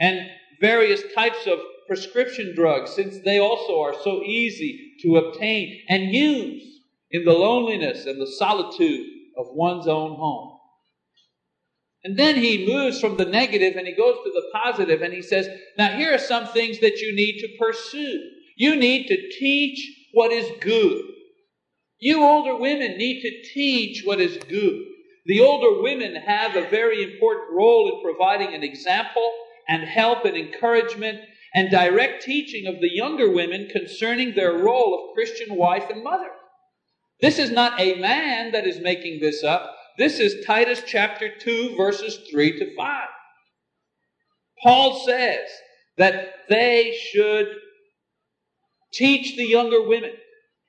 and 0.00 0.26
various 0.60 1.02
types 1.14 1.46
of 1.46 1.58
prescription 1.86 2.54
drugs 2.54 2.94
since 2.94 3.18
they 3.24 3.38
also 3.38 3.80
are 3.82 3.94
so 4.02 4.22
easy 4.22 4.91
to 5.02 5.16
obtain 5.16 5.82
and 5.88 6.14
use 6.14 6.62
in 7.10 7.24
the 7.24 7.32
loneliness 7.32 8.06
and 8.06 8.20
the 8.20 8.32
solitude 8.38 9.06
of 9.36 9.46
one's 9.50 9.86
own 9.86 10.16
home. 10.16 10.58
And 12.04 12.18
then 12.18 12.34
he 12.36 12.66
moves 12.66 13.00
from 13.00 13.16
the 13.16 13.24
negative 13.24 13.76
and 13.76 13.86
he 13.86 13.94
goes 13.94 14.16
to 14.24 14.30
the 14.30 14.50
positive 14.52 15.02
and 15.02 15.12
he 15.12 15.22
says, 15.22 15.48
Now, 15.78 15.96
here 15.96 16.14
are 16.14 16.18
some 16.18 16.46
things 16.46 16.80
that 16.80 16.98
you 16.98 17.14
need 17.14 17.40
to 17.40 17.56
pursue. 17.58 18.30
You 18.56 18.76
need 18.76 19.06
to 19.06 19.16
teach 19.38 20.08
what 20.12 20.32
is 20.32 20.50
good. 20.60 21.02
You 21.98 22.22
older 22.22 22.56
women 22.56 22.98
need 22.98 23.22
to 23.22 23.42
teach 23.54 24.02
what 24.04 24.20
is 24.20 24.36
good. 24.48 24.84
The 25.26 25.40
older 25.40 25.80
women 25.80 26.16
have 26.16 26.56
a 26.56 26.68
very 26.68 27.02
important 27.04 27.52
role 27.52 27.94
in 27.94 28.02
providing 28.02 28.54
an 28.54 28.64
example 28.64 29.32
and 29.68 29.84
help 29.84 30.24
and 30.24 30.36
encouragement 30.36 31.20
and 31.54 31.70
direct 31.70 32.22
teaching 32.22 32.66
of 32.66 32.80
the 32.80 32.92
younger 32.92 33.30
women 33.30 33.68
concerning 33.70 34.34
their 34.34 34.56
role 34.56 34.94
of 34.94 35.14
Christian 35.14 35.56
wife 35.56 35.84
and 35.90 36.02
mother. 36.02 36.30
This 37.20 37.38
is 37.38 37.50
not 37.50 37.80
a 37.80 38.00
man 38.00 38.52
that 38.52 38.66
is 38.66 38.80
making 38.80 39.20
this 39.20 39.44
up. 39.44 39.74
This 39.98 40.18
is 40.18 40.44
Titus 40.46 40.82
chapter 40.86 41.30
2, 41.38 41.76
verses 41.76 42.18
3 42.30 42.58
to 42.58 42.74
5. 42.74 43.08
Paul 44.62 45.04
says 45.06 45.48
that 45.98 46.30
they 46.48 46.98
should 47.12 47.46
teach 48.92 49.36
the 49.36 49.46
younger 49.46 49.86
women, 49.86 50.12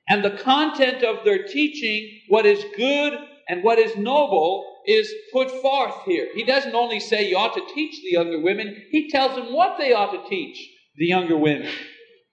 and 0.08 0.22
the 0.22 0.38
content 0.38 1.02
of 1.02 1.24
their 1.24 1.44
teaching, 1.44 2.20
what 2.28 2.44
is 2.44 2.64
good 2.76 3.18
and 3.48 3.64
what 3.64 3.78
is 3.78 3.96
noble, 3.96 4.80
is 4.86 5.10
put 5.32 5.50
forth 5.50 5.94
here. 6.04 6.28
He 6.34 6.44
doesn't 6.44 6.74
only 6.74 7.00
say 7.00 7.28
you 7.28 7.38
ought 7.38 7.54
to 7.54 7.74
teach 7.74 8.02
the 8.02 8.12
younger 8.12 8.40
women, 8.40 8.82
he 8.90 9.08
tells 9.08 9.34
them 9.34 9.54
what 9.54 9.78
they 9.78 9.94
ought 9.94 10.12
to 10.12 10.28
teach 10.28 10.73
the 10.96 11.06
younger 11.06 11.36
women. 11.36 11.70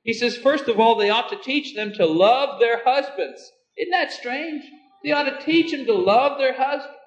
He 0.04 0.14
says, 0.14 0.38
first 0.38 0.68
of 0.68 0.80
all, 0.80 0.96
they 0.96 1.10
ought 1.10 1.30
to 1.30 1.38
teach 1.38 1.76
them 1.76 1.94
to 1.94 2.06
love 2.06 2.60
their 2.60 2.84
husbands. 2.84 3.52
Isn't 3.78 3.92
that 3.92 4.12
strange? 4.12 4.64
They 5.04 5.12
ought 5.12 5.24
to 5.24 5.46
teach 5.46 5.72
them 5.72 5.86
to 5.86 5.94
love 5.94 6.38
their 6.38 6.54
husbands. 6.54 6.98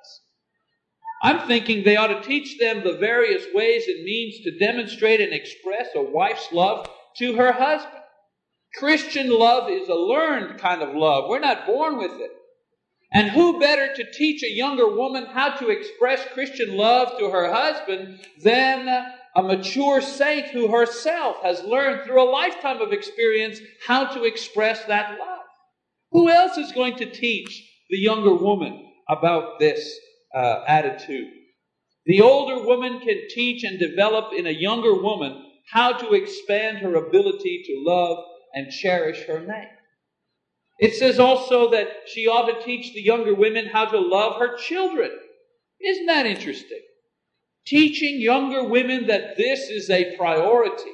I'm 1.23 1.46
thinking 1.49 1.84
they 1.84 1.96
ought 1.96 2.08
to 2.08 2.23
teach 2.23 2.58
them 2.58 2.84
the 2.84 2.99
various 2.99 3.46
ways 3.54 3.87
and 3.88 4.04
means 4.04 4.44
to 4.44 4.58
demonstrate 4.58 5.20
and 5.20 5.32
express 5.32 5.88
a 5.94 6.02
wife's 6.02 6.52
love 6.52 6.88
to 7.18 7.37
her 7.37 7.52
husband. 7.52 8.02
Christian 8.76 9.30
love 9.30 9.70
is 9.70 9.88
a 9.88 9.94
learned 9.94 10.58
kind 10.58 10.82
of 10.82 10.94
love. 10.94 11.28
We're 11.28 11.38
not 11.38 11.66
born 11.66 11.96
with 11.96 12.12
it. 12.12 12.30
And 13.12 13.30
who 13.30 13.61
better 13.61 13.94
to 13.94 14.12
teach 14.12 14.42
a 14.42 14.52
younger 14.52 14.88
woman 14.88 15.26
how 15.26 15.50
to 15.56 15.70
express 15.70 16.26
Christian 16.34 16.76
love 16.76 17.16
to 17.18 17.30
her 17.30 17.52
husband 17.52 18.20
than 18.42 19.06
a 19.37 19.43
mature 19.43 20.00
saint 20.00 20.47
who 20.49 20.69
herself 20.69 21.37
has 21.43 21.62
learned 21.64 22.05
through 22.05 22.23
a 22.23 22.31
lifetime 22.31 22.81
of 22.81 22.93
experience 22.93 23.59
how 23.87 24.07
to 24.14 24.25
express 24.25 24.85
that 24.85 25.19
love? 25.19 25.41
Who 26.12 26.31
else 26.31 26.57
is 26.57 26.73
going 26.73 26.97
to 26.97 27.11
teach 27.11 27.69
the 27.91 27.99
younger 27.99 28.35
woman 28.35 28.87
about 29.09 29.59
this 29.59 29.99
uh, 30.35 30.64
attitude? 30.69 31.31
The 32.07 32.21
older 32.21 32.64
woman 32.64 33.00
can 33.00 33.29
teach 33.31 33.64
and 33.64 33.79
develop 33.79 34.33
in 34.37 34.47
a 34.47 34.51
younger 34.51 34.94
woman 34.94 35.42
how 35.70 35.92
to 35.92 36.12
expand 36.12 36.79
her 36.79 36.94
ability 36.94 37.64
to 37.66 37.83
love 37.85 38.18
and 38.55 38.70
cherish 38.70 39.27
her 39.27 39.40
mate. 39.40 39.70
It 40.79 40.94
says 40.94 41.18
also 41.18 41.70
that 41.70 41.88
she 42.07 42.27
ought 42.27 42.47
to 42.47 42.64
teach 42.64 42.92
the 42.94 43.03
younger 43.03 43.35
women 43.35 43.66
how 43.66 43.87
to 43.87 43.99
love 43.99 44.38
her 44.38 44.57
children. 44.57 45.11
Isn't 45.81 46.07
that 46.07 46.27
interesting? 46.27 46.81
Teaching 47.66 48.20
younger 48.20 48.68
women 48.68 49.07
that 49.07 49.37
this 49.37 49.70
is 49.70 49.88
a 49.88 50.16
priority. 50.16 50.92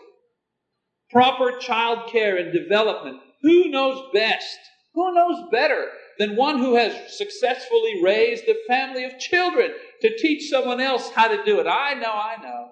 Proper 1.10 1.58
child 1.58 2.10
care 2.10 2.36
and 2.36 2.52
development. 2.52 3.18
Who 3.42 3.70
knows 3.70 4.10
best? 4.14 4.58
Who 4.94 5.12
knows 5.14 5.48
better 5.50 5.86
than 6.18 6.36
one 6.36 6.58
who 6.58 6.76
has 6.76 7.16
successfully 7.16 8.02
raised 8.02 8.44
a 8.44 8.54
family 8.68 9.04
of 9.04 9.18
children 9.18 9.72
to 10.02 10.16
teach 10.18 10.48
someone 10.50 10.80
else 10.80 11.10
how 11.10 11.28
to 11.28 11.42
do 11.44 11.58
it? 11.58 11.66
I 11.66 11.94
know, 11.94 12.12
I 12.12 12.36
know. 12.42 12.68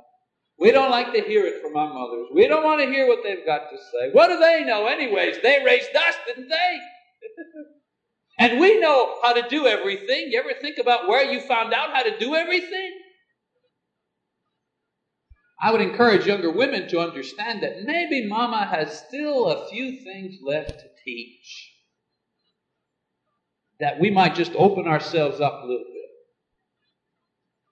We 0.58 0.72
don't 0.72 0.90
like 0.90 1.12
to 1.12 1.20
hear 1.20 1.46
it 1.46 1.62
from 1.62 1.76
our 1.76 1.92
mothers. 1.92 2.28
We 2.34 2.48
don't 2.48 2.64
want 2.64 2.80
to 2.80 2.87
hear 2.87 3.06
what 3.06 3.20
they've 3.22 3.46
got 3.46 3.70
to 3.70 3.76
say. 3.76 4.11
What 4.12 4.28
do 4.28 4.38
they 4.38 4.64
know, 4.64 4.87
anyways? 4.87 5.37
They 5.42 5.62
raised 5.64 5.94
us, 5.94 6.14
didn't 6.26 6.48
they? 6.48 6.78
and 8.38 8.61
we 8.61 8.80
know 8.80 9.18
how 9.22 9.32
to 9.34 9.48
do 9.48 9.66
everything. 9.66 10.28
You 10.30 10.40
ever 10.40 10.61
think 10.61 10.78
about 10.78 11.08
where 11.08 11.30
you 11.30 11.40
found 11.40 11.72
out 11.72 11.92
how 11.92 12.02
to 12.02 12.18
do 12.18 12.34
everything? 12.34 12.92
I 15.60 15.72
would 15.72 15.80
encourage 15.80 16.26
younger 16.26 16.52
women 16.52 16.88
to 16.88 17.00
understand 17.00 17.62
that 17.62 17.82
maybe 17.82 18.28
mama 18.28 18.64
has 18.66 19.02
still 19.06 19.46
a 19.46 19.68
few 19.68 20.00
things 20.04 20.36
left 20.42 20.78
to 20.78 20.86
teach. 21.04 21.74
That 23.80 23.98
we 23.98 24.10
might 24.10 24.36
just 24.36 24.52
open 24.54 24.86
ourselves 24.86 25.40
up 25.40 25.62
a 25.62 25.66
little 25.66 25.78
bit. 25.78 25.98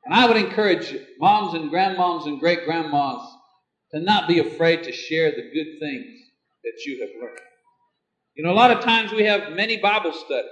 And 0.04 0.14
I 0.14 0.26
would 0.26 0.36
encourage 0.36 0.94
moms 1.20 1.54
and 1.54 1.70
grandmoms 1.70 2.26
and 2.26 2.40
great 2.40 2.64
grandmas 2.64 3.22
to 3.92 4.00
not 4.00 4.28
be 4.28 4.40
afraid 4.40 4.82
to 4.84 4.92
share 4.92 5.30
the 5.30 5.42
good 5.42 5.78
things 5.80 6.20
that 6.64 6.84
you 6.84 7.00
have 7.00 7.10
learned. 7.20 7.40
You 8.34 8.44
know, 8.44 8.52
a 8.52 8.54
lot 8.54 8.70
of 8.70 8.84
times 8.84 9.12
we 9.12 9.24
have 9.24 9.52
many 9.52 9.78
Bible 9.78 10.12
studies, 10.12 10.50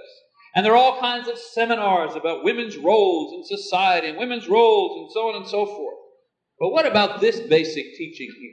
and 0.55 0.65
there 0.65 0.73
are 0.73 0.77
all 0.77 0.99
kinds 0.99 1.27
of 1.27 1.37
seminars 1.37 2.15
about 2.15 2.43
women's 2.43 2.77
roles 2.77 3.33
in 3.33 3.57
society 3.57 4.07
and 4.07 4.17
women's 4.17 4.47
roles 4.47 5.01
and 5.01 5.11
so 5.11 5.29
on 5.29 5.35
and 5.35 5.47
so 5.47 5.65
forth. 5.65 6.04
But 6.59 6.69
what 6.69 6.85
about 6.85 7.19
this 7.21 7.39
basic 7.39 7.95
teaching 7.95 8.29
here? 8.39 8.51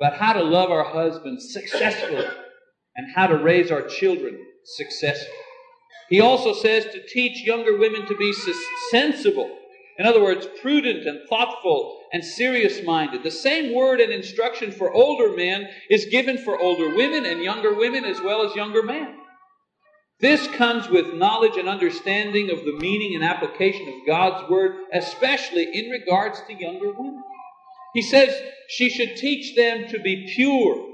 About 0.00 0.18
how 0.18 0.32
to 0.32 0.42
love 0.42 0.70
our 0.70 0.84
husbands 0.84 1.52
successfully 1.52 2.26
and 2.96 3.14
how 3.14 3.28
to 3.28 3.36
raise 3.36 3.70
our 3.70 3.82
children 3.82 4.38
successfully. 4.64 5.36
He 6.08 6.20
also 6.20 6.52
says 6.52 6.84
to 6.86 7.06
teach 7.06 7.46
younger 7.46 7.78
women 7.78 8.06
to 8.06 8.16
be 8.16 8.32
sensible. 8.90 9.58
In 9.98 10.06
other 10.06 10.22
words, 10.22 10.46
prudent 10.60 11.06
and 11.06 11.20
thoughtful 11.28 12.00
and 12.12 12.24
serious 12.24 12.82
minded. 12.84 13.22
The 13.22 13.30
same 13.30 13.74
word 13.74 14.00
and 14.00 14.12
instruction 14.12 14.72
for 14.72 14.92
older 14.92 15.36
men 15.36 15.68
is 15.88 16.06
given 16.06 16.38
for 16.38 16.58
older 16.60 16.94
women 16.94 17.24
and 17.24 17.42
younger 17.42 17.74
women 17.74 18.04
as 18.04 18.20
well 18.20 18.44
as 18.44 18.56
younger 18.56 18.82
men. 18.82 19.16
This 20.22 20.46
comes 20.46 20.88
with 20.88 21.14
knowledge 21.14 21.56
and 21.56 21.68
understanding 21.68 22.52
of 22.52 22.64
the 22.64 22.74
meaning 22.74 23.16
and 23.16 23.24
application 23.24 23.88
of 23.88 24.06
God's 24.06 24.48
Word, 24.48 24.76
especially 24.92 25.64
in 25.76 25.90
regards 25.90 26.40
to 26.46 26.54
younger 26.54 26.92
women. 26.92 27.24
He 27.92 28.02
says 28.02 28.32
she 28.68 28.88
should 28.88 29.16
teach 29.16 29.56
them 29.56 29.88
to 29.88 29.98
be 29.98 30.32
pure, 30.32 30.86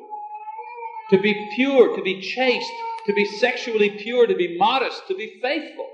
to 1.11 1.19
be 1.19 1.51
pure, 1.55 1.95
to 1.95 2.03
be 2.03 2.23
chaste, 2.23 2.73
to 3.05 3.13
be 3.13 3.27
sexually 3.27 3.91
pure, 3.91 4.27
to 4.27 4.35
be 4.35 4.57
modest, 4.57 5.07
to 5.09 5.15
be 5.15 5.39
faithful 5.43 5.91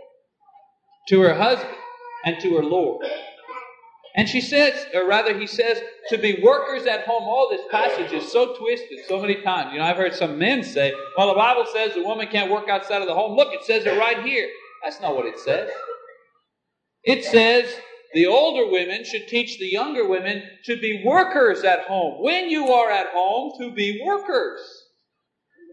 to 1.08 1.20
her 1.22 1.34
husband 1.34 1.74
and 2.24 2.40
to 2.40 2.56
her 2.56 2.62
Lord. 2.62 3.04
And 4.16 4.28
she 4.28 4.40
says, 4.40 4.86
or 4.94 5.08
rather, 5.08 5.36
he 5.36 5.46
says, 5.46 5.80
to 6.08 6.18
be 6.18 6.40
workers 6.40 6.86
at 6.86 7.04
home. 7.04 7.24
All 7.24 7.48
this 7.50 7.66
passage 7.70 8.12
is 8.12 8.30
so 8.30 8.54
twisted 8.54 9.00
so 9.08 9.20
many 9.20 9.42
times. 9.42 9.72
You 9.72 9.80
know, 9.80 9.84
I've 9.84 9.96
heard 9.96 10.14
some 10.14 10.38
men 10.38 10.62
say, 10.62 10.94
well, 11.18 11.28
the 11.28 11.34
Bible 11.34 11.66
says 11.72 11.96
a 11.96 12.02
woman 12.02 12.28
can't 12.28 12.50
work 12.50 12.68
outside 12.68 13.02
of 13.02 13.08
the 13.08 13.14
home. 13.14 13.36
Look, 13.36 13.52
it 13.52 13.64
says 13.64 13.86
it 13.86 13.98
right 13.98 14.22
here. 14.22 14.48
That's 14.84 15.00
not 15.00 15.16
what 15.16 15.26
it 15.26 15.40
says. 15.40 15.68
It 17.02 17.24
says 17.24 17.74
the 18.12 18.26
older 18.26 18.70
women 18.70 19.04
should 19.04 19.26
teach 19.26 19.58
the 19.58 19.66
younger 19.66 20.06
women 20.06 20.42
to 20.66 20.76
be 20.80 21.02
workers 21.04 21.64
at 21.64 21.80
home. 21.80 22.22
When 22.22 22.48
you 22.48 22.68
are 22.68 22.90
at 22.90 23.08
home, 23.08 23.52
to 23.58 23.72
be 23.72 24.00
workers. 24.04 24.60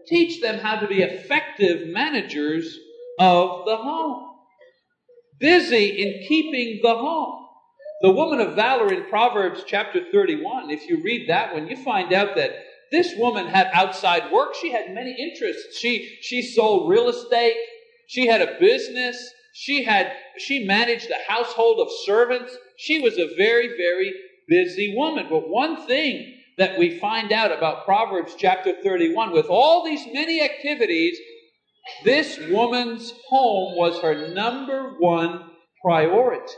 Teach 0.08 0.42
them 0.42 0.58
how 0.58 0.80
to 0.80 0.88
be 0.88 1.02
effective 1.02 1.86
managers 1.86 2.76
of 3.20 3.64
the 3.66 3.76
home. 3.76 4.30
Busy 5.38 5.86
in 5.86 6.26
keeping 6.26 6.80
the 6.82 6.96
home. 6.96 7.41
The 8.02 8.10
woman 8.10 8.40
of 8.40 8.54
valor 8.56 8.92
in 8.92 9.04
Proverbs 9.04 9.64
chapter 9.66 10.00
31, 10.10 10.70
if 10.70 10.88
you 10.88 11.02
read 11.02 11.28
that 11.28 11.54
one, 11.54 11.68
you 11.68 11.76
find 11.76 12.12
out 12.12 12.34
that 12.36 12.50
this 12.90 13.14
woman 13.16 13.46
had 13.46 13.70
outside 13.72 14.32
work. 14.32 14.54
She 14.60 14.72
had 14.72 14.92
many 14.92 15.14
interests. 15.18 15.78
She, 15.78 16.18
she 16.20 16.42
sold 16.42 16.90
real 16.90 17.08
estate. 17.08 17.56
She 18.08 18.26
had 18.26 18.42
a 18.42 18.58
business. 18.58 19.16
She 19.54 19.84
had, 19.84 20.12
she 20.36 20.64
managed 20.64 21.10
a 21.10 21.32
household 21.32 21.78
of 21.80 21.88
servants. 22.04 22.56
She 22.76 23.00
was 23.00 23.18
a 23.18 23.34
very, 23.36 23.68
very 23.68 24.12
busy 24.48 24.94
woman. 24.96 25.26
But 25.30 25.48
one 25.48 25.86
thing 25.86 26.38
that 26.58 26.78
we 26.78 26.98
find 26.98 27.32
out 27.32 27.56
about 27.56 27.84
Proverbs 27.84 28.34
chapter 28.36 28.74
31, 28.82 29.32
with 29.32 29.46
all 29.46 29.84
these 29.84 30.06
many 30.12 30.42
activities, 30.42 31.18
This 32.04 32.38
woman's 32.50 33.12
home 33.28 33.76
was 33.76 34.00
her 34.00 34.28
number 34.28 34.96
one 34.98 35.50
priority. 35.84 36.52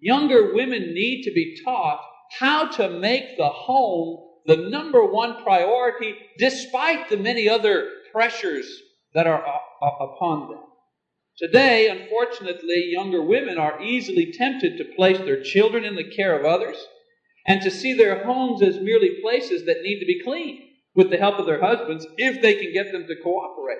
Younger 0.00 0.54
women 0.54 0.94
need 0.94 1.22
to 1.24 1.32
be 1.32 1.60
taught 1.64 2.00
how 2.38 2.68
to 2.72 2.88
make 2.88 3.36
the 3.36 3.48
home 3.48 4.24
the 4.46 4.56
number 4.56 5.04
one 5.04 5.42
priority 5.42 6.14
despite 6.38 7.08
the 7.08 7.16
many 7.16 7.48
other 7.48 7.90
pressures 8.12 8.66
that 9.14 9.26
are 9.26 9.44
upon 9.80 10.48
them. 10.48 10.62
Today, 11.36 11.88
unfortunately, 11.88 12.90
younger 12.90 13.22
women 13.22 13.58
are 13.58 13.80
easily 13.82 14.32
tempted 14.32 14.76
to 14.76 14.96
place 14.96 15.18
their 15.18 15.42
children 15.42 15.84
in 15.84 15.94
the 15.94 16.10
care 16.10 16.38
of 16.38 16.44
others 16.44 16.76
and 17.46 17.62
to 17.62 17.70
see 17.70 17.92
their 17.92 18.24
homes 18.24 18.62
as 18.62 18.80
merely 18.80 19.20
places 19.22 19.64
that 19.66 19.82
need 19.82 20.00
to 20.00 20.06
be 20.06 20.22
cleaned 20.22 20.60
with 20.94 21.10
the 21.10 21.16
help 21.16 21.38
of 21.38 21.46
their 21.46 21.60
husbands 21.60 22.06
if 22.16 22.42
they 22.42 22.54
can 22.54 22.72
get 22.72 22.92
them 22.92 23.06
to 23.06 23.16
cooperate. 23.22 23.78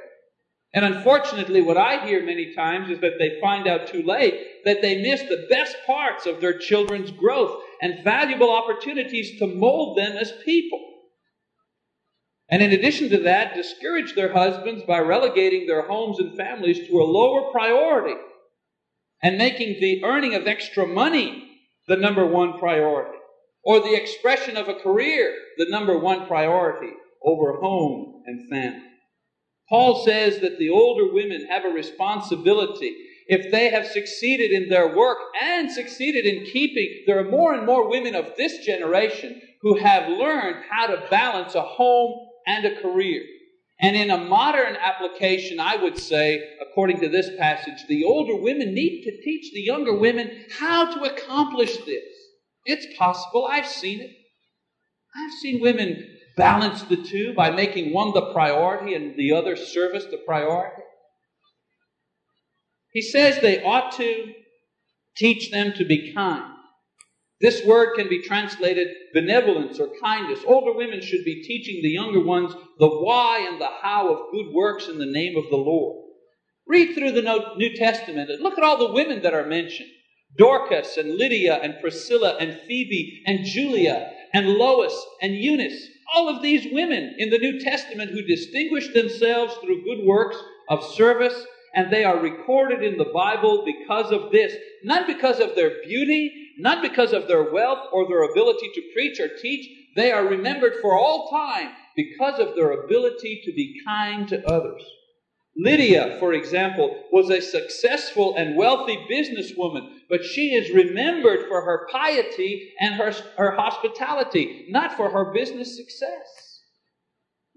And 0.75 0.85
unfortunately, 0.85 1.63
what 1.63 1.79
I 1.79 2.05
hear 2.07 2.23
many 2.23 2.55
times 2.55 2.91
is 2.91 3.01
that 3.01 3.19
they 3.19 3.41
find 3.41 3.67
out 3.67 3.87
too 3.87 4.03
late 4.03 4.65
that 4.65 4.83
they 4.83 5.01
miss 5.01 5.23
the 5.23 5.47
best 5.49 5.77
parts 5.87 6.27
of 6.27 6.41
their 6.41 6.59
children's 6.59 7.11
growth 7.11 7.63
and 7.81 8.05
valuable 8.05 8.51
opportunities 8.51 9.39
to 9.39 9.47
mold 9.47 9.97
them 9.97 10.17
as 10.17 10.33
people. 10.45 10.81
And 12.51 12.63
in 12.63 12.73
addition 12.73 13.09
to 13.11 13.19
that, 13.23 13.55
discourage 13.55 14.15
their 14.15 14.33
husbands 14.33 14.83
by 14.85 14.99
relegating 14.99 15.67
their 15.67 15.87
homes 15.87 16.19
and 16.19 16.37
families 16.37 16.87
to 16.87 17.01
a 17.01 17.05
lower 17.05 17.51
priority 17.51 18.19
and 19.23 19.39
making 19.39 19.81
the 19.81 20.05
earning 20.05 20.35
of 20.35 20.47
extra 20.47 20.87
money 20.87 21.45
the 21.89 21.97
number 21.97 22.27
one 22.27 22.59
priority, 22.59 23.19
or 23.65 23.81
the 23.81 23.95
expression 23.95 24.57
of 24.57 24.69
a 24.69 24.75
career 24.75 25.35
the 25.57 25.67
number 25.71 25.99
one 25.99 26.27
priority 26.27 26.93
over 27.25 27.55
home 27.55 28.23
and 28.27 28.49
family. 28.51 28.88
Paul 29.69 30.05
says 30.05 30.41
that 30.41 30.59
the 30.59 30.71
older 30.71 31.13
women 31.13 31.47
have 31.51 31.65
a 31.65 31.69
responsibility. 31.69 32.97
If 33.27 33.53
they 33.53 33.69
have 33.69 33.87
succeeded 33.87 34.51
in 34.51 34.71
their 34.71 34.97
work 34.97 35.19
and 35.43 35.71
succeeded 35.71 36.25
in 36.25 36.47
keeping, 36.47 37.05
there 37.07 37.19
are 37.19 37.31
more 37.31 37.53
and 37.53 37.67
more 37.67 37.89
women 37.89 38.15
of 38.15 38.33
this 38.37 38.65
generation 38.65 39.43
who 39.61 39.77
have 39.77 40.09
learned 40.09 40.65
how 40.71 40.87
to 40.87 41.07
balance 41.11 41.55
a 41.55 41.63
home 41.63 42.27
and 42.47 42.65
a 42.65 42.81
career. 42.81 43.23
And 43.81 43.95
in 43.95 44.11
a 44.11 44.17
modern 44.25 44.77
application, 44.77 45.61
I 45.61 45.77
would 45.77 45.99
say, 45.99 46.43
according 46.61 47.01
to 47.01 47.09
this 47.09 47.31
passage, 47.39 47.85
the 47.89 48.05
older 48.05 48.37
women 48.37 48.75
need 48.75 49.05
to 49.05 49.23
teach 49.23 49.53
the 49.53 49.61
younger 49.61 49.97
women 49.97 50.47
how 50.59 50.93
to 50.95 51.13
accomplish 51.13 51.77
this. 51.77 52.05
It's 52.65 52.99
possible. 52.99 53.47
I've 53.49 53.69
seen 53.69 54.01
it. 54.01 54.11
I've 55.15 55.33
seen 55.41 55.61
women 55.61 56.18
balance 56.39 56.83
the 56.85 56.97
two 56.97 57.35
by 57.35 57.51
making 57.51 57.93
one 57.93 58.15
the 58.15 58.33
priority 58.33 58.95
and 58.95 59.15
the 59.17 59.33
other 59.33 59.57
service 59.57 60.07
the 60.07 60.17
priority? 60.17 60.83
He 62.93 63.03
says 63.03 63.41
they 63.41 63.63
ought 63.63 63.93
to 63.99 64.33
teach 65.17 65.51
them 65.51 65.75
to 65.75 65.85
be 65.85 66.15
kind. 66.15 66.55
This 67.41 67.65
word 67.65 67.95
can 67.95 68.09
be 68.09 68.23
translated 68.23 68.89
benevolence 69.15 69.79
or 69.79 69.91
kindness. 70.03 70.41
Older 70.47 70.73
women 70.73 71.01
should 71.01 71.25
be 71.25 71.43
teaching 71.43 71.83
the 71.83 71.91
younger 71.91 72.21
ones 72.21 72.53
the 72.79 72.89
why 72.89 73.47
and 73.49 73.61
the 73.61 73.69
how 73.83 74.13
of 74.13 74.33
good 74.33 74.53
works 74.53 74.89
in 74.89 74.99
the 74.99 75.07
name 75.07 75.37
of 75.37 75.45
the 75.51 75.57
Lord. 75.57 76.05
Read 76.67 76.95
through 76.95 77.13
the 77.13 77.55
New 77.57 77.77
Testament 77.77 78.31
and 78.31 78.43
look 78.43 78.59
at 78.59 78.65
all 78.65 78.79
the 78.79 78.93
women 78.93 79.23
that 79.23 79.35
are 79.35 79.47
mentioned 79.47 79.89
Dorcas 80.37 80.97
and 80.97 81.15
Lydia 81.15 81.55
and 81.63 81.81
Priscilla 81.81 82.37
and 82.39 82.61
Phoebe 82.67 83.23
and 83.27 83.45
Julia 83.45 84.13
and 84.35 84.49
Lois 84.49 85.07
and 85.23 85.35
Eunice 85.35 85.89
all 86.15 86.29
of 86.29 86.43
these 86.43 86.73
women 86.73 87.15
in 87.19 87.31
the 87.31 87.39
New 87.39 87.61
Testament 87.61 88.11
who 88.11 88.23
distinguished 88.23 88.95
themselves 88.95 89.55
through 89.57 89.85
good 89.85 90.07
works 90.07 90.37
of 90.69 90.85
service, 90.85 91.45
and 91.75 91.93
they 91.93 92.05
are 92.05 92.19
recorded 92.19 92.83
in 92.83 92.97
the 92.97 93.11
Bible 93.13 93.65
because 93.65 94.11
of 94.11 94.33
this. 94.33 94.55
Not 94.85 95.07
because 95.07 95.41
of 95.41 95.55
their 95.55 95.83
beauty, 95.85 96.53
not 96.59 96.83
because 96.83 97.13
of 97.13 97.29
their 97.29 97.53
wealth 97.53 97.89
or 97.93 98.09
their 98.09 98.31
ability 98.31 98.71
to 98.75 98.83
preach 98.95 99.21
or 99.21 99.29
teach. 99.41 99.69
They 99.97 100.13
are 100.13 100.27
remembered 100.27 100.75
for 100.81 100.97
all 100.97 101.29
time 101.31 101.71
because 101.95 102.39
of 102.39 102.55
their 102.55 102.85
ability 102.85 103.43
to 103.45 103.53
be 103.53 103.81
kind 103.85 104.29
to 104.29 104.47
others. 104.49 104.83
Lydia, 105.61 106.17
for 106.21 106.33
example, 106.35 107.05
was 107.11 107.31
a 107.31 107.41
successful 107.43 108.37
and 108.37 108.57
wealthy 108.57 108.97
businesswoman, 109.11 109.91
but 110.09 110.25
she 110.25 110.55
is 110.55 110.73
remembered 110.73 111.49
for 111.49 111.63
her 111.63 111.89
piety 111.91 112.73
and 112.79 112.95
her, 112.95 113.13
her 113.37 113.57
hospitality, 113.57 114.67
not 114.69 114.97
for 114.97 115.11
her 115.11 115.33
business 115.33 115.77
success. 115.77 116.63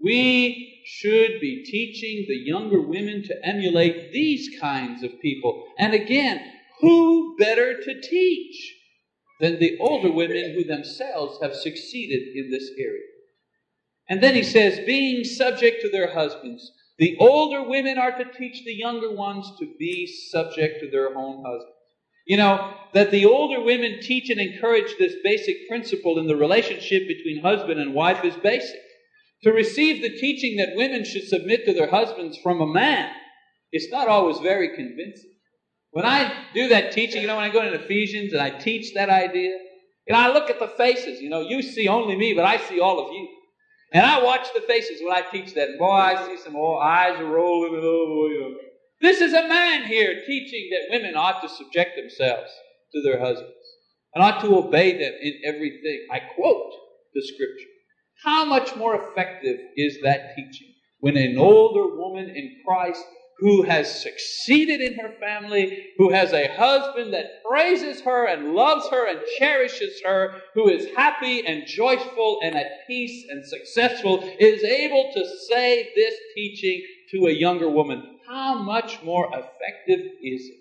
We 0.04 0.82
should 0.84 1.40
be 1.40 1.64
teaching 1.64 2.26
the 2.28 2.38
younger 2.44 2.82
women 2.82 3.22
to 3.24 3.46
emulate 3.46 4.12
these 4.12 4.60
kinds 4.60 5.04
of 5.04 5.22
people. 5.22 5.68
And 5.78 5.94
again, 5.94 6.42
who 6.80 7.36
better 7.38 7.80
to 7.80 8.02
teach 8.02 8.78
than 9.40 9.60
the 9.60 9.78
older 9.80 10.12
women 10.12 10.56
who 10.56 10.64
themselves 10.64 11.38
have 11.44 11.54
succeeded 11.54 12.36
in 12.36 12.50
this 12.50 12.72
area? 12.80 13.06
And 14.10 14.24
then 14.24 14.34
he 14.34 14.44
says, 14.44 14.80
being 14.88 15.24
subject 15.24 15.84
to 15.84 15.90
their 15.92 16.16
husbands 16.16 16.72
the 16.98 17.18
older 17.20 17.68
women 17.68 17.98
are 17.98 18.18
to 18.18 18.32
teach 18.38 18.64
the 18.64 18.74
younger 18.74 19.12
ones 19.12 19.52
to 19.60 19.74
be 19.80 20.08
subject 20.32 20.82
to 20.82 20.92
their 20.92 21.16
own 21.18 21.44
husbands. 21.44 21.76
You 22.28 22.38
know, 22.38 22.74
that 22.94 23.12
the 23.12 23.26
older 23.26 23.62
women 23.62 24.00
teach 24.02 24.30
and 24.30 24.40
encourage 24.40 24.96
this 24.98 25.16
basic 25.24 25.68
principle 25.68 26.20
in 26.20 26.28
the 26.28 26.36
relationship 26.36 27.08
between 27.08 27.42
husband 27.42 27.80
and 27.80 27.94
wife 27.94 28.24
is 28.24 28.36
basic. 28.38 28.80
To 29.44 29.52
receive 29.52 30.02
the 30.02 30.18
teaching 30.20 30.58
that 30.58 30.76
women 30.76 31.04
should 31.04 31.28
submit 31.28 31.66
to 31.66 31.74
their 31.74 31.90
husbands 31.90 32.38
from 32.44 32.62
a 32.62 32.68
man, 32.68 33.10
it's 33.72 33.92
not 33.92 34.08
always 34.08 34.38
very 34.40 34.76
convincing. 34.76 35.32
When 35.92 36.06
I 36.06 36.32
do 36.54 36.70
that 36.70 36.92
teaching, 36.92 37.22
you 37.22 37.28
know, 37.28 37.36
when 37.36 37.50
I 37.50 37.54
go 37.54 37.64
into 37.64 37.82
Ephesians 37.84 38.34
and 38.34 38.42
I 38.42 38.52
teach 38.52 38.94
that 38.94 39.10
idea, 39.10 39.58
you 40.08 40.14
know, 40.14 40.20
I 40.20 40.32
look 40.32 40.50
at 40.50 40.60
the 40.60 40.68
faces. 40.68 41.20
You 41.20 41.30
know, 41.30 41.42
you 41.42 41.62
see 41.62 41.88
only 41.88 42.16
me, 42.16 42.34
but 42.34 42.46
I 42.46 42.58
see 42.58 42.80
all 42.80 43.06
of 43.06 43.12
you. 43.12 43.28
And 43.92 44.06
I 44.06 44.24
watch 44.24 44.48
the 44.54 44.62
faces 44.62 45.02
when 45.04 45.14
I 45.14 45.22
teach 45.22 45.54
that. 45.54 45.70
And 45.70 45.80
boy, 45.80 45.92
I 45.92 46.26
see 46.26 46.42
some 46.42 46.56
oh, 46.56 46.78
eyes 46.78 47.20
are 47.20 47.26
rolling 47.26 47.76
oh, 47.76 47.82
know. 47.82 48.46
Oh. 48.46 48.56
This 49.02 49.20
is 49.20 49.34
a 49.34 49.48
man 49.48 49.84
here 49.86 50.22
teaching 50.26 50.70
that 50.72 50.96
women 50.96 51.16
ought 51.16 51.42
to 51.42 51.50
subject 51.50 51.98
themselves 51.98 52.52
to 52.94 53.02
their 53.02 53.20
husbands 53.20 53.52
and 54.14 54.24
ought 54.24 54.42
to 54.42 54.56
obey 54.56 54.94
them 54.94 55.14
in 55.22 55.42
everything. 55.46 56.08
I 56.12 56.20
quote 56.20 56.72
the 57.14 57.22
scripture. 57.22 57.68
How 58.24 58.46
much 58.46 58.76
more 58.76 58.96
effective 58.96 59.60
is 59.76 59.98
that 60.04 60.36
teaching 60.36 60.74
when 61.00 61.18
an 61.18 61.38
older 61.38 61.98
woman 61.98 62.30
in 62.30 62.58
Christ 62.66 63.04
who 63.42 63.64
has 63.64 64.04
succeeded 64.04 64.82
in 64.82 64.94
her 65.00 65.16
family, 65.20 65.88
who 65.98 66.12
has 66.12 66.32
a 66.32 66.48
husband 66.54 67.12
that 67.12 67.44
praises 67.44 68.00
her 68.02 68.28
and 68.28 68.54
loves 68.54 68.88
her 68.90 69.08
and 69.10 69.20
cherishes 69.40 70.00
her, 70.06 70.36
who 70.54 70.70
is 70.70 70.96
happy 70.96 71.46
and 71.46 71.66
joyful 71.66 72.40
and 72.44 72.56
at 72.56 72.86
peace 72.86 73.26
and 73.30 73.44
successful, 73.44 74.24
is 74.40 74.64
able 74.64 75.12
to 75.16 75.26
say 75.50 75.90
this 75.96 76.14
teaching 76.36 76.84
to 77.10 77.26
a 77.26 77.32
younger 77.32 77.68
woman. 77.68 78.20
How 78.28 78.60
much 78.60 79.02
more 79.04 79.28
effective 79.34 80.06
is 80.22 80.46
it 80.46 80.60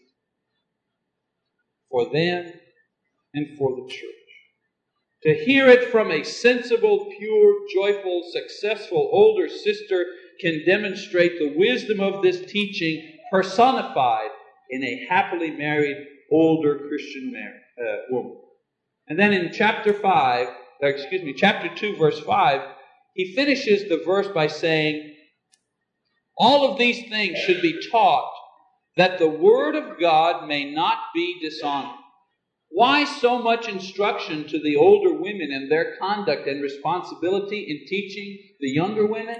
for 1.90 2.07
them 2.07 2.51
and 3.35 3.59
for 3.59 3.77
the 3.77 3.88
church? 3.88 4.11
To 5.25 5.35
hear 5.35 5.69
it 5.69 5.90
from 5.90 6.11
a 6.11 6.25
sensible, 6.25 7.12
pure, 7.19 7.57
joyful, 7.75 8.23
successful 8.33 9.11
older 9.12 9.51
sister 9.51 10.07
can 10.40 10.64
demonstrate 10.64 11.38
the 11.38 11.55
wisdom 11.57 12.00
of 12.00 12.22
this 12.22 12.44
teaching 12.50 13.18
personified 13.31 14.31
in 14.70 14.83
a 14.85 15.07
happily 15.09 15.50
married 15.50 15.96
older 16.31 16.88
Christian 16.88 17.35
uh, 17.37 17.96
woman. 18.11 18.38
And 19.09 19.18
then 19.18 19.33
in 19.33 19.53
chapter 19.53 19.92
5, 19.92 20.48
uh, 20.48 20.87
excuse 20.87 21.22
me, 21.22 21.35
chapter 21.35 21.74
2, 21.74 21.96
verse 21.96 22.20
5, 22.20 22.61
he 23.14 23.35
finishes 23.35 23.88
the 23.88 24.03
verse 24.05 24.29
by 24.29 24.46
saying, 24.46 25.14
All 26.38 26.70
of 26.70 26.79
these 26.79 27.09
things 27.09 27.38
should 27.38 27.61
be 27.61 27.81
taught 27.90 28.33
that 28.96 29.18
the 29.18 29.29
word 29.29 29.74
of 29.74 30.00
God 30.00 30.46
may 30.46 30.72
not 30.72 30.98
be 31.14 31.38
dishonored. 31.40 31.96
Why 32.68 33.05
so 33.05 33.42
much 33.42 33.68
instruction 33.68 34.46
to 34.48 34.61
the 34.62 34.76
older 34.76 35.12
women 35.12 35.50
and 35.53 35.70
their 35.70 35.96
conduct 35.96 36.46
and 36.46 36.62
responsibility 36.62 37.66
in 37.68 37.88
teaching 37.88 38.38
the 38.61 38.68
younger 38.68 39.07
women? 39.07 39.37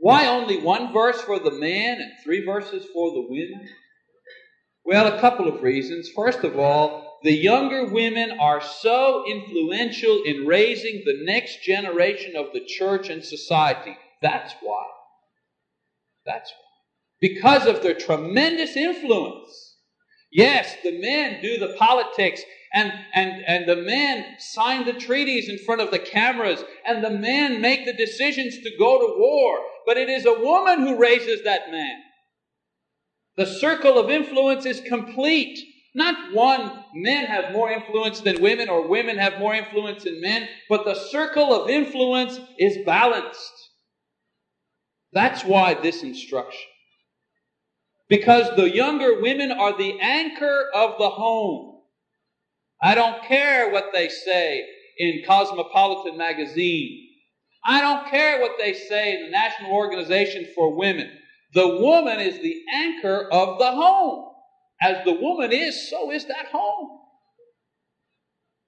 Why 0.00 0.26
only 0.26 0.62
one 0.62 0.92
verse 0.92 1.20
for 1.20 1.38
the 1.38 1.50
man 1.50 2.00
and 2.00 2.12
three 2.24 2.44
verses 2.44 2.86
for 2.92 3.12
the 3.12 3.26
women? 3.28 3.68
Well, 4.84 5.06
a 5.06 5.20
couple 5.20 5.46
of 5.46 5.62
reasons. 5.62 6.08
First 6.16 6.42
of 6.42 6.58
all, 6.58 7.18
the 7.22 7.32
younger 7.32 7.84
women 7.84 8.38
are 8.40 8.62
so 8.62 9.24
influential 9.28 10.22
in 10.24 10.46
raising 10.46 11.02
the 11.04 11.20
next 11.24 11.62
generation 11.62 12.34
of 12.34 12.46
the 12.54 12.64
church 12.64 13.10
and 13.10 13.22
society. 13.22 13.94
That's 14.22 14.54
why. 14.62 14.86
That's 16.24 16.50
why. 16.50 16.64
Because 17.20 17.66
of 17.66 17.82
their 17.82 17.94
tremendous 17.94 18.76
influence. 18.76 19.76
Yes, 20.32 20.76
the 20.82 20.98
men 20.98 21.42
do 21.42 21.58
the 21.58 21.74
politics 21.78 22.40
and, 22.72 22.92
and, 23.14 23.42
and 23.46 23.68
the 23.68 23.76
men 23.76 24.36
sign 24.38 24.84
the 24.84 24.92
treaties 24.92 25.48
in 25.48 25.58
front 25.58 25.80
of 25.80 25.90
the 25.90 25.98
cameras, 25.98 26.62
and 26.86 27.02
the 27.02 27.10
men 27.10 27.60
make 27.60 27.84
the 27.84 27.92
decisions 27.92 28.58
to 28.58 28.76
go 28.78 28.98
to 28.98 29.18
war. 29.18 29.58
But 29.86 29.96
it 29.96 30.08
is 30.08 30.26
a 30.26 30.40
woman 30.40 30.80
who 30.80 30.96
raises 30.96 31.42
that 31.44 31.70
man. 31.70 31.96
The 33.36 33.46
circle 33.46 33.98
of 33.98 34.10
influence 34.10 34.66
is 34.66 34.80
complete. 34.82 35.58
Not 35.94 36.32
one, 36.32 36.84
men 36.94 37.26
have 37.26 37.52
more 37.52 37.72
influence 37.72 38.20
than 38.20 38.40
women 38.40 38.68
or 38.68 38.86
women 38.86 39.18
have 39.18 39.40
more 39.40 39.54
influence 39.54 40.04
than 40.04 40.20
men, 40.20 40.48
but 40.68 40.84
the 40.84 40.94
circle 40.94 41.52
of 41.52 41.68
influence 41.68 42.38
is 42.58 42.84
balanced. 42.86 43.70
That's 45.12 45.44
why 45.44 45.74
this 45.74 46.04
instruction. 46.04 46.68
Because 48.08 48.54
the 48.56 48.70
younger 48.70 49.20
women 49.20 49.50
are 49.50 49.76
the 49.76 49.98
anchor 50.00 50.66
of 50.74 50.98
the 50.98 51.10
home. 51.10 51.69
I 52.82 52.94
don't 52.94 53.22
care 53.24 53.70
what 53.70 53.90
they 53.92 54.08
say 54.08 54.66
in 54.98 55.22
Cosmopolitan 55.26 56.16
magazine. 56.16 57.08
I 57.64 57.80
don't 57.80 58.08
care 58.08 58.40
what 58.40 58.52
they 58.58 58.72
say 58.72 59.16
in 59.16 59.24
the 59.24 59.30
National 59.30 59.72
Organization 59.72 60.46
for 60.54 60.76
Women. 60.76 61.10
The 61.52 61.78
woman 61.80 62.20
is 62.20 62.40
the 62.40 62.62
anchor 62.72 63.28
of 63.30 63.58
the 63.58 63.70
home. 63.70 64.32
As 64.80 65.04
the 65.04 65.12
woman 65.12 65.52
is, 65.52 65.90
so 65.90 66.10
is 66.10 66.24
that 66.26 66.46
home. 66.46 67.00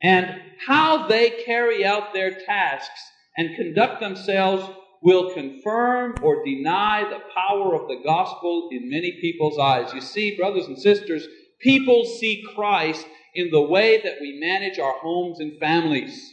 And 0.02 0.28
how 0.66 1.06
they 1.06 1.30
carry 1.30 1.84
out 1.84 2.12
their 2.12 2.38
tasks 2.44 3.00
and 3.36 3.56
conduct 3.56 4.00
themselves 4.00 4.68
will 5.00 5.32
confirm 5.32 6.14
or 6.22 6.44
deny 6.44 7.04
the 7.08 7.20
power 7.34 7.74
of 7.74 7.88
the 7.88 8.02
gospel 8.04 8.68
in 8.72 8.90
many 8.90 9.18
people's 9.20 9.58
eyes. 9.58 9.92
You 9.94 10.00
see, 10.00 10.36
brothers 10.36 10.66
and 10.66 10.78
sisters, 10.78 11.26
people 11.60 12.04
see 12.04 12.44
Christ 12.54 13.06
in 13.34 13.50
the 13.50 13.62
way 13.62 14.00
that 14.02 14.16
we 14.20 14.38
manage 14.40 14.78
our 14.78 14.98
homes 14.98 15.40
and 15.40 15.58
families. 15.58 16.32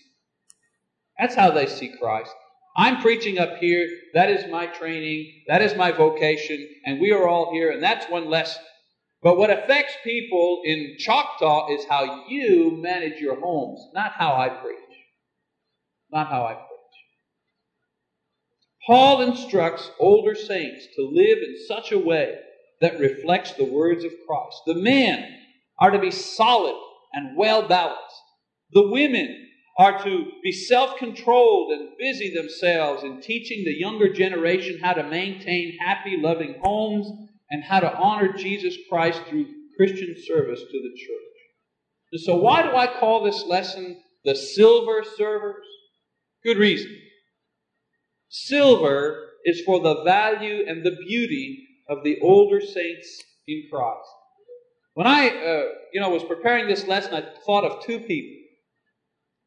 That's 1.18 1.36
how 1.36 1.52
they 1.52 1.68
see 1.68 1.94
Christ. 2.00 2.32
I'm 2.78 3.02
preaching 3.02 3.40
up 3.40 3.58
here. 3.58 3.90
That 4.14 4.30
is 4.30 4.50
my 4.50 4.68
training. 4.68 5.44
That 5.48 5.62
is 5.62 5.76
my 5.76 5.92
vocation. 5.92 6.66
And 6.86 7.00
we 7.00 7.12
are 7.12 7.28
all 7.28 7.52
here. 7.52 7.72
And 7.72 7.84
that's 7.84 8.10
one 8.10 8.30
lesson. 8.30 8.62
But 9.22 9.38
what 9.38 9.50
affects 9.50 9.94
people 10.04 10.62
in 10.64 10.96
Choctaw 10.98 11.76
is 11.76 11.86
how 11.90 12.26
you 12.30 12.80
manage 12.82 13.20
your 13.20 13.40
homes, 13.40 13.86
not 13.94 14.14
how 14.14 14.36
I 14.36 14.48
preach. 14.48 14.78
Not 16.12 16.28
how 16.28 16.46
I 16.46 16.54
preach. 16.54 16.70
Paul 18.88 19.22
instructs 19.22 19.92
older 20.00 20.36
saints 20.36 20.88
to 20.96 21.12
live 21.12 21.38
in 21.40 21.58
such 21.68 21.92
a 21.92 22.00
way 22.00 22.40
that 22.82 23.00
reflects 23.00 23.52
the 23.54 23.66
words 23.66 24.06
of 24.06 24.12
Christ. 24.26 24.62
The 24.66 24.76
men 24.76 25.38
are 25.80 25.92
to 25.92 26.00
be 26.00 26.12
solid 26.12 26.76
and 27.14 27.38
well 27.38 27.68
balanced. 27.68 28.16
The 28.72 28.90
women 28.90 29.48
are 29.78 30.04
to 30.04 30.26
be 30.44 30.52
self 30.52 30.98
controlled 30.98 31.72
and 31.72 31.98
busy 31.98 32.34
themselves 32.34 33.04
in 33.04 33.22
teaching 33.22 33.64
the 33.64 33.80
younger 33.80 34.12
generation 34.12 34.80
how 34.82 34.94
to 34.94 35.04
maintain 35.04 35.78
happy, 35.80 36.18
loving 36.18 36.56
homes 36.62 37.08
and 37.50 37.64
how 37.64 37.80
to 37.80 37.94
honor 37.96 38.34
Jesus 38.34 38.76
Christ 38.90 39.22
through 39.28 39.48
Christian 39.78 40.16
service 40.28 40.60
to 40.60 40.82
the 40.82 40.98
church. 40.98 41.30
And 42.12 42.22
so, 42.22 42.36
why 42.36 42.64
do 42.64 42.76
I 42.76 42.88
call 42.88 43.24
this 43.24 43.46
lesson 43.46 44.02
the 44.26 44.36
silver 44.36 45.04
servers? 45.16 45.66
Good 46.44 46.58
reason. 46.58 46.96
Silver 48.30 49.30
is 49.46 49.62
for 49.66 49.80
the 49.80 50.04
value 50.04 50.66
and 50.68 50.84
the 50.86 50.98
beauty 51.08 51.68
of 51.88 52.04
the 52.04 52.20
older 52.22 52.62
saints 52.62 53.24
in 53.48 53.64
Christ. 53.72 54.08
When 55.00 55.08
I, 55.08 55.30
uh, 55.30 55.64
you 55.94 56.02
know, 56.02 56.10
was 56.10 56.26
preparing 56.26 56.68
this 56.68 56.86
lesson, 56.86 57.14
I 57.14 57.24
thought 57.46 57.64
of 57.64 57.82
two 57.86 58.00
people. 58.02 58.36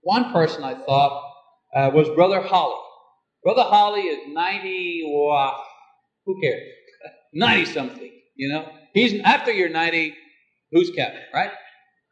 One 0.00 0.32
person 0.32 0.64
I 0.64 0.72
thought 0.72 1.30
uh, 1.76 1.90
was 1.92 2.08
Brother 2.08 2.40
Holly. 2.40 2.80
Brother 3.44 3.64
Holly 3.64 4.00
is 4.00 4.32
90, 4.32 5.12
well, 5.14 5.62
who 6.24 6.40
cares? 6.40 6.62
90 7.34 7.66
something, 7.66 8.10
you 8.34 8.50
know? 8.50 8.66
He's, 8.94 9.20
after 9.24 9.52
you're 9.52 9.68
90, 9.68 10.14
who's 10.70 10.90
counting, 10.96 11.20
right? 11.34 11.50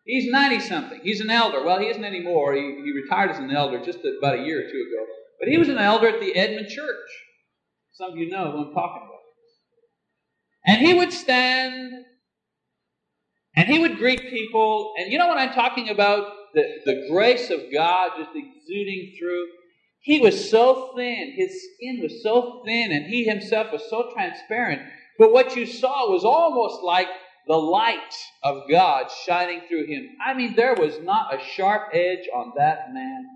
He's 0.04 0.30
90 0.30 0.60
something. 0.60 1.00
He's 1.02 1.22
an 1.22 1.30
elder. 1.30 1.64
Well, 1.64 1.80
he 1.80 1.86
isn't 1.86 2.04
anymore. 2.04 2.52
He, 2.52 2.60
he 2.60 2.92
retired 2.92 3.30
as 3.30 3.38
an 3.38 3.50
elder 3.50 3.82
just 3.82 4.00
about 4.00 4.38
a 4.38 4.42
year 4.42 4.58
or 4.58 4.70
two 4.70 4.86
ago. 4.86 5.06
But 5.38 5.48
he 5.48 5.56
was 5.56 5.70
an 5.70 5.78
elder 5.78 6.08
at 6.08 6.20
the 6.20 6.36
Edmond 6.36 6.68
Church. 6.68 7.08
Some 7.92 8.10
of 8.10 8.18
you 8.18 8.28
know 8.28 8.52
who 8.52 8.68
I'm 8.68 8.74
talking 8.74 9.02
about. 9.02 9.20
And 10.66 10.86
he 10.86 10.92
would 10.92 11.10
stand 11.10 12.04
and 13.56 13.68
he 13.68 13.78
would 13.78 13.98
greet 13.98 14.30
people. 14.30 14.94
And 14.98 15.12
you 15.12 15.18
know 15.18 15.28
what 15.28 15.38
I'm 15.38 15.52
talking 15.52 15.88
about? 15.88 16.32
The, 16.54 16.64
the 16.84 17.06
grace 17.10 17.50
of 17.50 17.60
God 17.72 18.12
just 18.18 18.30
exuding 18.34 19.14
through. 19.18 19.46
He 20.00 20.18
was 20.20 20.50
so 20.50 20.92
thin, 20.96 21.34
his 21.36 21.68
skin 21.74 22.00
was 22.02 22.22
so 22.22 22.62
thin, 22.64 22.90
and 22.90 23.06
he 23.06 23.24
himself 23.24 23.72
was 23.72 23.82
so 23.90 24.10
transparent. 24.14 24.82
But 25.18 25.32
what 25.32 25.54
you 25.56 25.66
saw 25.66 26.10
was 26.10 26.24
almost 26.24 26.82
like 26.82 27.08
the 27.46 27.56
light 27.56 28.14
of 28.42 28.62
God 28.70 29.10
shining 29.26 29.60
through 29.68 29.86
him. 29.86 30.08
I 30.24 30.34
mean, 30.34 30.54
there 30.56 30.74
was 30.74 30.98
not 31.02 31.34
a 31.34 31.44
sharp 31.44 31.90
edge 31.92 32.28
on 32.34 32.52
that 32.56 32.92
man 32.94 33.26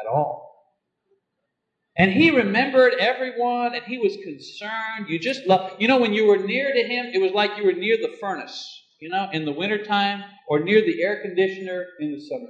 at 0.00 0.10
all. 0.10 0.44
And 1.96 2.12
he 2.12 2.30
remembered 2.30 2.94
everyone 2.98 3.74
and 3.74 3.84
he 3.84 3.98
was 3.98 4.16
concerned. 4.16 5.08
You 5.08 5.18
just 5.18 5.46
love, 5.46 5.76
you 5.78 5.86
know, 5.86 5.98
when 5.98 6.12
you 6.12 6.26
were 6.26 6.38
near 6.38 6.72
to 6.72 6.82
him, 6.82 7.06
it 7.12 7.20
was 7.20 7.32
like 7.32 7.56
you 7.56 7.64
were 7.64 7.72
near 7.72 7.96
the 7.96 8.16
furnace, 8.20 8.82
you 9.04 9.10
know, 9.10 9.28
in 9.34 9.44
the 9.44 9.52
wintertime 9.52 10.24
or 10.48 10.60
near 10.60 10.80
the 10.80 11.02
air 11.02 11.20
conditioner 11.20 11.84
in 12.00 12.12
the 12.12 12.20
summer. 12.22 12.48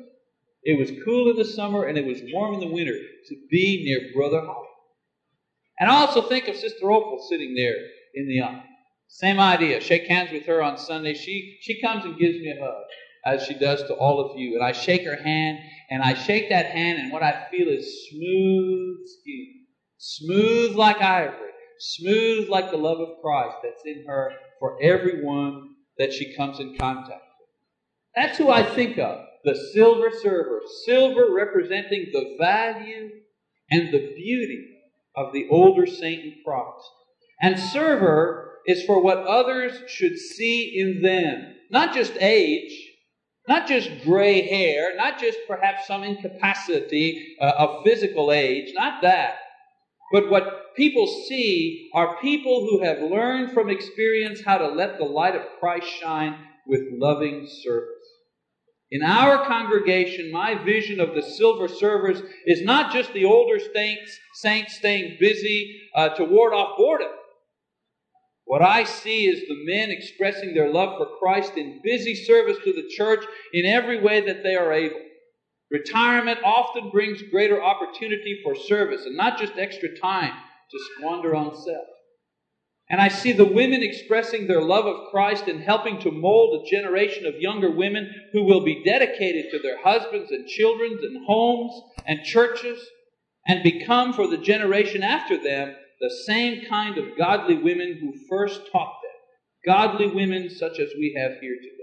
It 0.62 0.78
was 0.78 0.92
cool 1.04 1.28
in 1.28 1.36
the 1.36 1.44
summer 1.44 1.86
and 1.86 1.98
it 1.98 2.06
was 2.06 2.20
warm 2.32 2.54
in 2.54 2.60
the 2.60 2.72
winter 2.72 2.92
to 2.92 3.36
be 3.50 3.82
near 3.84 4.12
Brother 4.14 4.40
Holly. 4.46 4.68
And 5.80 5.90
also 5.90 6.22
think 6.22 6.46
of 6.46 6.54
Sister 6.54 6.92
Opal 6.92 7.26
sitting 7.28 7.56
there 7.56 7.74
in 8.14 8.28
the 8.28 8.40
aisle. 8.40 8.62
Same 9.08 9.40
idea. 9.40 9.80
Shake 9.80 10.06
hands 10.06 10.30
with 10.30 10.46
her 10.46 10.62
on 10.62 10.78
Sunday. 10.78 11.14
She, 11.14 11.58
she 11.60 11.80
comes 11.80 12.04
and 12.04 12.16
gives 12.16 12.38
me 12.38 12.54
a 12.56 12.62
hug, 12.62 12.84
as 13.26 13.44
she 13.44 13.54
does 13.54 13.82
to 13.88 13.94
all 13.94 14.20
of 14.20 14.38
you. 14.38 14.54
And 14.54 14.64
I 14.64 14.70
shake 14.70 15.04
her 15.06 15.20
hand 15.20 15.58
and 15.90 16.04
I 16.04 16.14
shake 16.14 16.50
that 16.50 16.66
hand, 16.66 17.00
and 17.00 17.12
what 17.12 17.24
I 17.24 17.48
feel 17.50 17.68
is 17.68 18.08
smooth 18.10 18.98
skin, 19.06 19.54
smooth 19.98 20.76
like 20.76 21.02
ivory, 21.02 21.50
smooth 21.80 22.48
like 22.48 22.70
the 22.70 22.76
love 22.76 23.00
of 23.00 23.20
Christ 23.20 23.56
that's 23.64 23.84
in 23.84 24.04
her 24.06 24.30
for 24.60 24.80
everyone 24.80 25.73
that 25.98 26.12
she 26.12 26.34
comes 26.34 26.60
in 26.60 26.76
contact 26.76 27.08
with. 27.08 27.48
That's 28.14 28.38
who 28.38 28.50
I 28.50 28.62
think 28.62 28.98
of 28.98 29.24
the 29.44 29.54
silver 29.72 30.10
server, 30.22 30.60
silver 30.86 31.34
representing 31.34 32.06
the 32.12 32.36
value 32.38 33.10
and 33.70 33.92
the 33.92 34.12
beauty 34.14 34.78
of 35.16 35.32
the 35.32 35.46
older 35.50 35.86
saint 35.86 36.24
and 36.24 36.34
Christ. 36.44 36.90
And 37.40 37.58
server 37.58 38.58
is 38.66 38.84
for 38.84 39.02
what 39.02 39.18
others 39.18 39.78
should 39.88 40.18
see 40.18 40.78
in 40.78 41.02
them, 41.02 41.54
not 41.70 41.94
just 41.94 42.16
age, 42.20 42.72
not 43.46 43.68
just 43.68 43.90
gray 44.02 44.40
hair, 44.42 44.96
not 44.96 45.18
just 45.20 45.38
perhaps 45.46 45.86
some 45.86 46.02
incapacity 46.02 47.36
uh, 47.40 47.52
of 47.58 47.84
physical 47.84 48.32
age, 48.32 48.72
not 48.74 49.02
that. 49.02 49.36
But 50.14 50.30
what 50.30 50.76
people 50.76 51.08
see 51.08 51.90
are 51.92 52.20
people 52.20 52.60
who 52.60 52.84
have 52.84 53.10
learned 53.10 53.50
from 53.50 53.68
experience 53.68 54.42
how 54.44 54.58
to 54.58 54.68
let 54.68 54.96
the 54.96 55.04
light 55.04 55.34
of 55.34 55.42
Christ 55.58 55.88
shine 55.88 56.38
with 56.68 56.82
loving 56.92 57.48
service. 57.64 57.88
In 58.92 59.02
our 59.02 59.44
congregation, 59.44 60.30
my 60.30 60.54
vision 60.54 61.00
of 61.00 61.16
the 61.16 61.22
silver 61.22 61.66
servers 61.66 62.22
is 62.46 62.62
not 62.62 62.92
just 62.92 63.12
the 63.12 63.24
older 63.24 63.58
saints, 63.74 64.16
saints 64.34 64.76
staying 64.76 65.16
busy 65.18 65.80
uh, 65.96 66.10
to 66.10 66.24
ward 66.24 66.54
off 66.54 66.76
boredom. 66.78 67.10
What 68.44 68.62
I 68.62 68.84
see 68.84 69.26
is 69.26 69.48
the 69.48 69.66
men 69.66 69.90
expressing 69.90 70.54
their 70.54 70.72
love 70.72 70.96
for 70.96 71.18
Christ 71.18 71.56
in 71.56 71.80
busy 71.82 72.14
service 72.14 72.58
to 72.62 72.72
the 72.72 72.88
church 72.96 73.24
in 73.52 73.66
every 73.66 74.00
way 74.00 74.20
that 74.20 74.44
they 74.44 74.54
are 74.54 74.72
able. 74.72 75.00
Retirement 75.74 76.38
often 76.44 76.88
brings 76.90 77.20
greater 77.32 77.60
opportunity 77.60 78.38
for 78.44 78.54
service 78.54 79.06
and 79.06 79.16
not 79.16 79.40
just 79.40 79.58
extra 79.58 79.88
time 79.98 80.32
to 80.70 80.78
squander 80.94 81.34
on 81.34 81.52
self. 81.52 81.86
And 82.88 83.00
I 83.00 83.08
see 83.08 83.32
the 83.32 83.44
women 83.44 83.82
expressing 83.82 84.46
their 84.46 84.62
love 84.62 84.86
of 84.86 85.10
Christ 85.10 85.48
and 85.48 85.60
helping 85.60 85.98
to 86.02 86.12
mold 86.12 86.62
a 86.62 86.70
generation 86.70 87.26
of 87.26 87.40
younger 87.40 87.72
women 87.72 88.08
who 88.32 88.44
will 88.44 88.62
be 88.62 88.84
dedicated 88.84 89.46
to 89.50 89.58
their 89.58 89.82
husbands 89.82 90.30
and 90.30 90.46
children 90.46 90.92
and 90.92 91.26
homes 91.26 91.72
and 92.06 92.22
churches 92.22 92.78
and 93.48 93.64
become 93.64 94.12
for 94.12 94.28
the 94.28 94.38
generation 94.38 95.02
after 95.02 95.42
them 95.42 95.74
the 96.00 96.14
same 96.24 96.66
kind 96.66 96.98
of 96.98 97.18
godly 97.18 97.56
women 97.56 97.98
who 98.00 98.14
first 98.28 98.60
taught 98.70 99.00
them, 99.02 99.72
godly 99.74 100.06
women 100.06 100.48
such 100.50 100.78
as 100.78 100.90
we 100.96 101.16
have 101.18 101.32
here 101.40 101.56
today. 101.56 101.73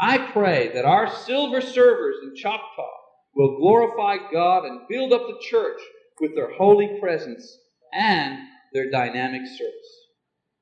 I 0.00 0.18
pray 0.32 0.70
that 0.74 0.84
our 0.84 1.10
silver 1.10 1.60
servers 1.60 2.16
in 2.22 2.36
Choctaw 2.36 2.90
will 3.34 3.58
glorify 3.58 4.16
God 4.32 4.64
and 4.64 4.88
build 4.88 5.12
up 5.12 5.26
the 5.26 5.40
church 5.50 5.80
with 6.20 6.34
their 6.34 6.54
holy 6.56 6.98
presence 7.00 7.58
and 7.92 8.38
their 8.72 8.90
dynamic 8.90 9.42
service. 9.46 9.98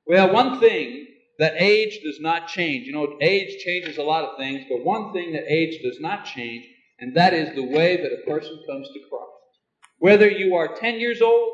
Well, 0.07 0.33
one 0.33 0.61
thing 0.61 1.07
that 1.39 1.55
age 1.59 2.01
does 2.03 2.19
not 2.21 2.49
change. 2.49 2.87
You 2.87 2.93
know, 2.93 3.17
age 3.21 3.63
changes 3.63 3.99
a 3.99 4.03
lot 4.03 4.25
of 4.25 4.39
things, 4.39 4.63
but 4.71 4.85
one 4.85 5.13
thing 5.13 5.33
that 5.33 5.53
age 5.53 5.83
does 5.83 6.01
not 6.01 6.25
change, 6.25 6.65
and 6.99 7.17
that 7.17 7.35
is 7.35 7.55
the 7.55 7.65
way 7.65 7.97
that 7.97 8.13
a 8.13 8.31
person 8.31 8.59
comes 8.69 8.89
to 8.89 9.01
Christ. 9.11 9.27
Whether 9.99 10.31
you 10.31 10.55
are 10.55 10.77
10 10.77 11.01
years 11.01 11.21
old 11.21 11.51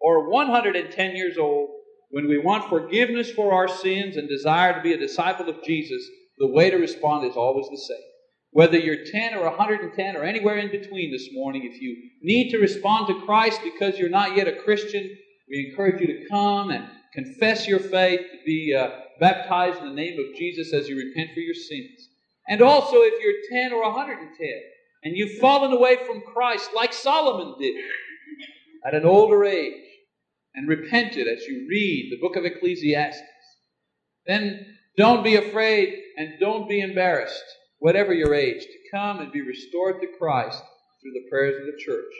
or 0.00 0.30
110 0.30 1.16
years 1.16 1.38
old, 1.38 1.70
when 2.10 2.28
we 2.28 2.38
want 2.38 2.68
forgiveness 2.68 3.30
for 3.32 3.52
our 3.52 3.68
sins 3.68 4.16
and 4.16 4.28
desire 4.28 4.74
to 4.74 4.82
be 4.82 4.92
a 4.92 4.98
disciple 4.98 5.48
of 5.48 5.64
Jesus, 5.64 6.02
the 6.38 6.50
way 6.50 6.70
to 6.70 6.76
respond 6.76 7.26
is 7.26 7.36
always 7.36 7.68
the 7.68 7.78
same. 7.78 8.06
Whether 8.50 8.78
you're 8.78 9.04
10 9.04 9.34
or 9.34 9.44
110 9.44 10.16
or 10.16 10.24
anywhere 10.24 10.58
in 10.58 10.70
between 10.70 11.12
this 11.12 11.28
morning, 11.32 11.68
if 11.70 11.80
you 11.80 12.10
need 12.22 12.50
to 12.50 12.58
respond 12.58 13.08
to 13.08 13.26
Christ 13.26 13.60
because 13.62 13.98
you're 13.98 14.08
not 14.08 14.36
yet 14.36 14.48
a 14.48 14.62
Christian, 14.62 15.16
we 15.48 15.68
encourage 15.70 16.00
you 16.00 16.06
to 16.06 16.28
come 16.28 16.70
and 16.70 16.88
confess 17.12 17.66
your 17.66 17.78
faith, 17.78 18.20
to 18.20 18.38
be 18.44 18.74
uh, 18.74 18.90
baptized 19.20 19.80
in 19.80 19.88
the 19.88 19.94
name 19.94 20.18
of 20.18 20.36
Jesus 20.36 20.72
as 20.72 20.88
you 20.88 20.96
repent 20.96 21.30
for 21.34 21.40
your 21.40 21.54
sins. 21.54 22.08
And 22.48 22.62
also, 22.62 22.96
if 22.98 23.14
you're 23.22 23.62
10 23.62 23.72
or 23.72 23.82
110 23.82 24.48
and 25.02 25.16
you've 25.16 25.38
fallen 25.38 25.72
away 25.72 25.98
from 26.06 26.22
Christ 26.22 26.70
like 26.74 26.92
Solomon 26.92 27.56
did 27.60 27.74
at 28.86 28.94
an 28.94 29.04
older 29.04 29.44
age 29.44 29.84
and 30.54 30.68
repented 30.68 31.26
as 31.26 31.44
you 31.46 31.66
read 31.68 32.10
the 32.10 32.20
book 32.20 32.36
of 32.36 32.44
Ecclesiastes, 32.44 33.22
then 34.26 34.64
don't 34.96 35.22
be 35.24 35.36
afraid 35.36 36.02
and 36.16 36.40
don't 36.40 36.68
be 36.68 36.80
embarrassed, 36.80 37.44
whatever 37.78 38.12
your 38.12 38.34
age, 38.34 38.62
to 38.62 38.90
come 38.90 39.20
and 39.20 39.32
be 39.32 39.42
restored 39.42 40.00
to 40.00 40.08
Christ 40.18 40.62
through 41.02 41.12
the 41.12 41.28
prayers 41.30 41.60
of 41.60 41.66
the 41.66 41.78
church. 41.78 42.12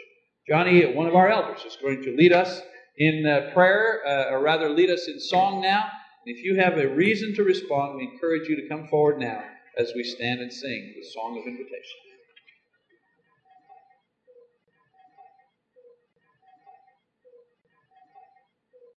Johnny, 0.47 0.85
one 0.93 1.07
of 1.07 1.15
our 1.15 1.29
elders, 1.29 1.63
is 1.65 1.77
going 1.81 2.01
to 2.03 2.15
lead 2.15 2.31
us 2.31 2.61
in 2.97 3.25
uh, 3.25 3.51
prayer, 3.53 4.01
uh, 4.05 4.31
or 4.31 4.41
rather, 4.41 4.69
lead 4.69 4.89
us 4.89 5.07
in 5.07 5.19
song 5.19 5.61
now. 5.61 5.89
If 6.25 6.43
you 6.43 6.59
have 6.59 6.77
a 6.77 6.87
reason 6.87 7.35
to 7.35 7.43
respond, 7.43 7.97
we 7.97 8.03
encourage 8.03 8.47
you 8.49 8.55
to 8.55 8.67
come 8.67 8.87
forward 8.87 9.19
now 9.19 9.43
as 9.77 9.91
we 9.95 10.03
stand 10.03 10.41
and 10.41 10.51
sing 10.51 10.93
the 10.95 11.07
song 11.09 11.37
of 11.37 11.45
invitation. 11.45 11.97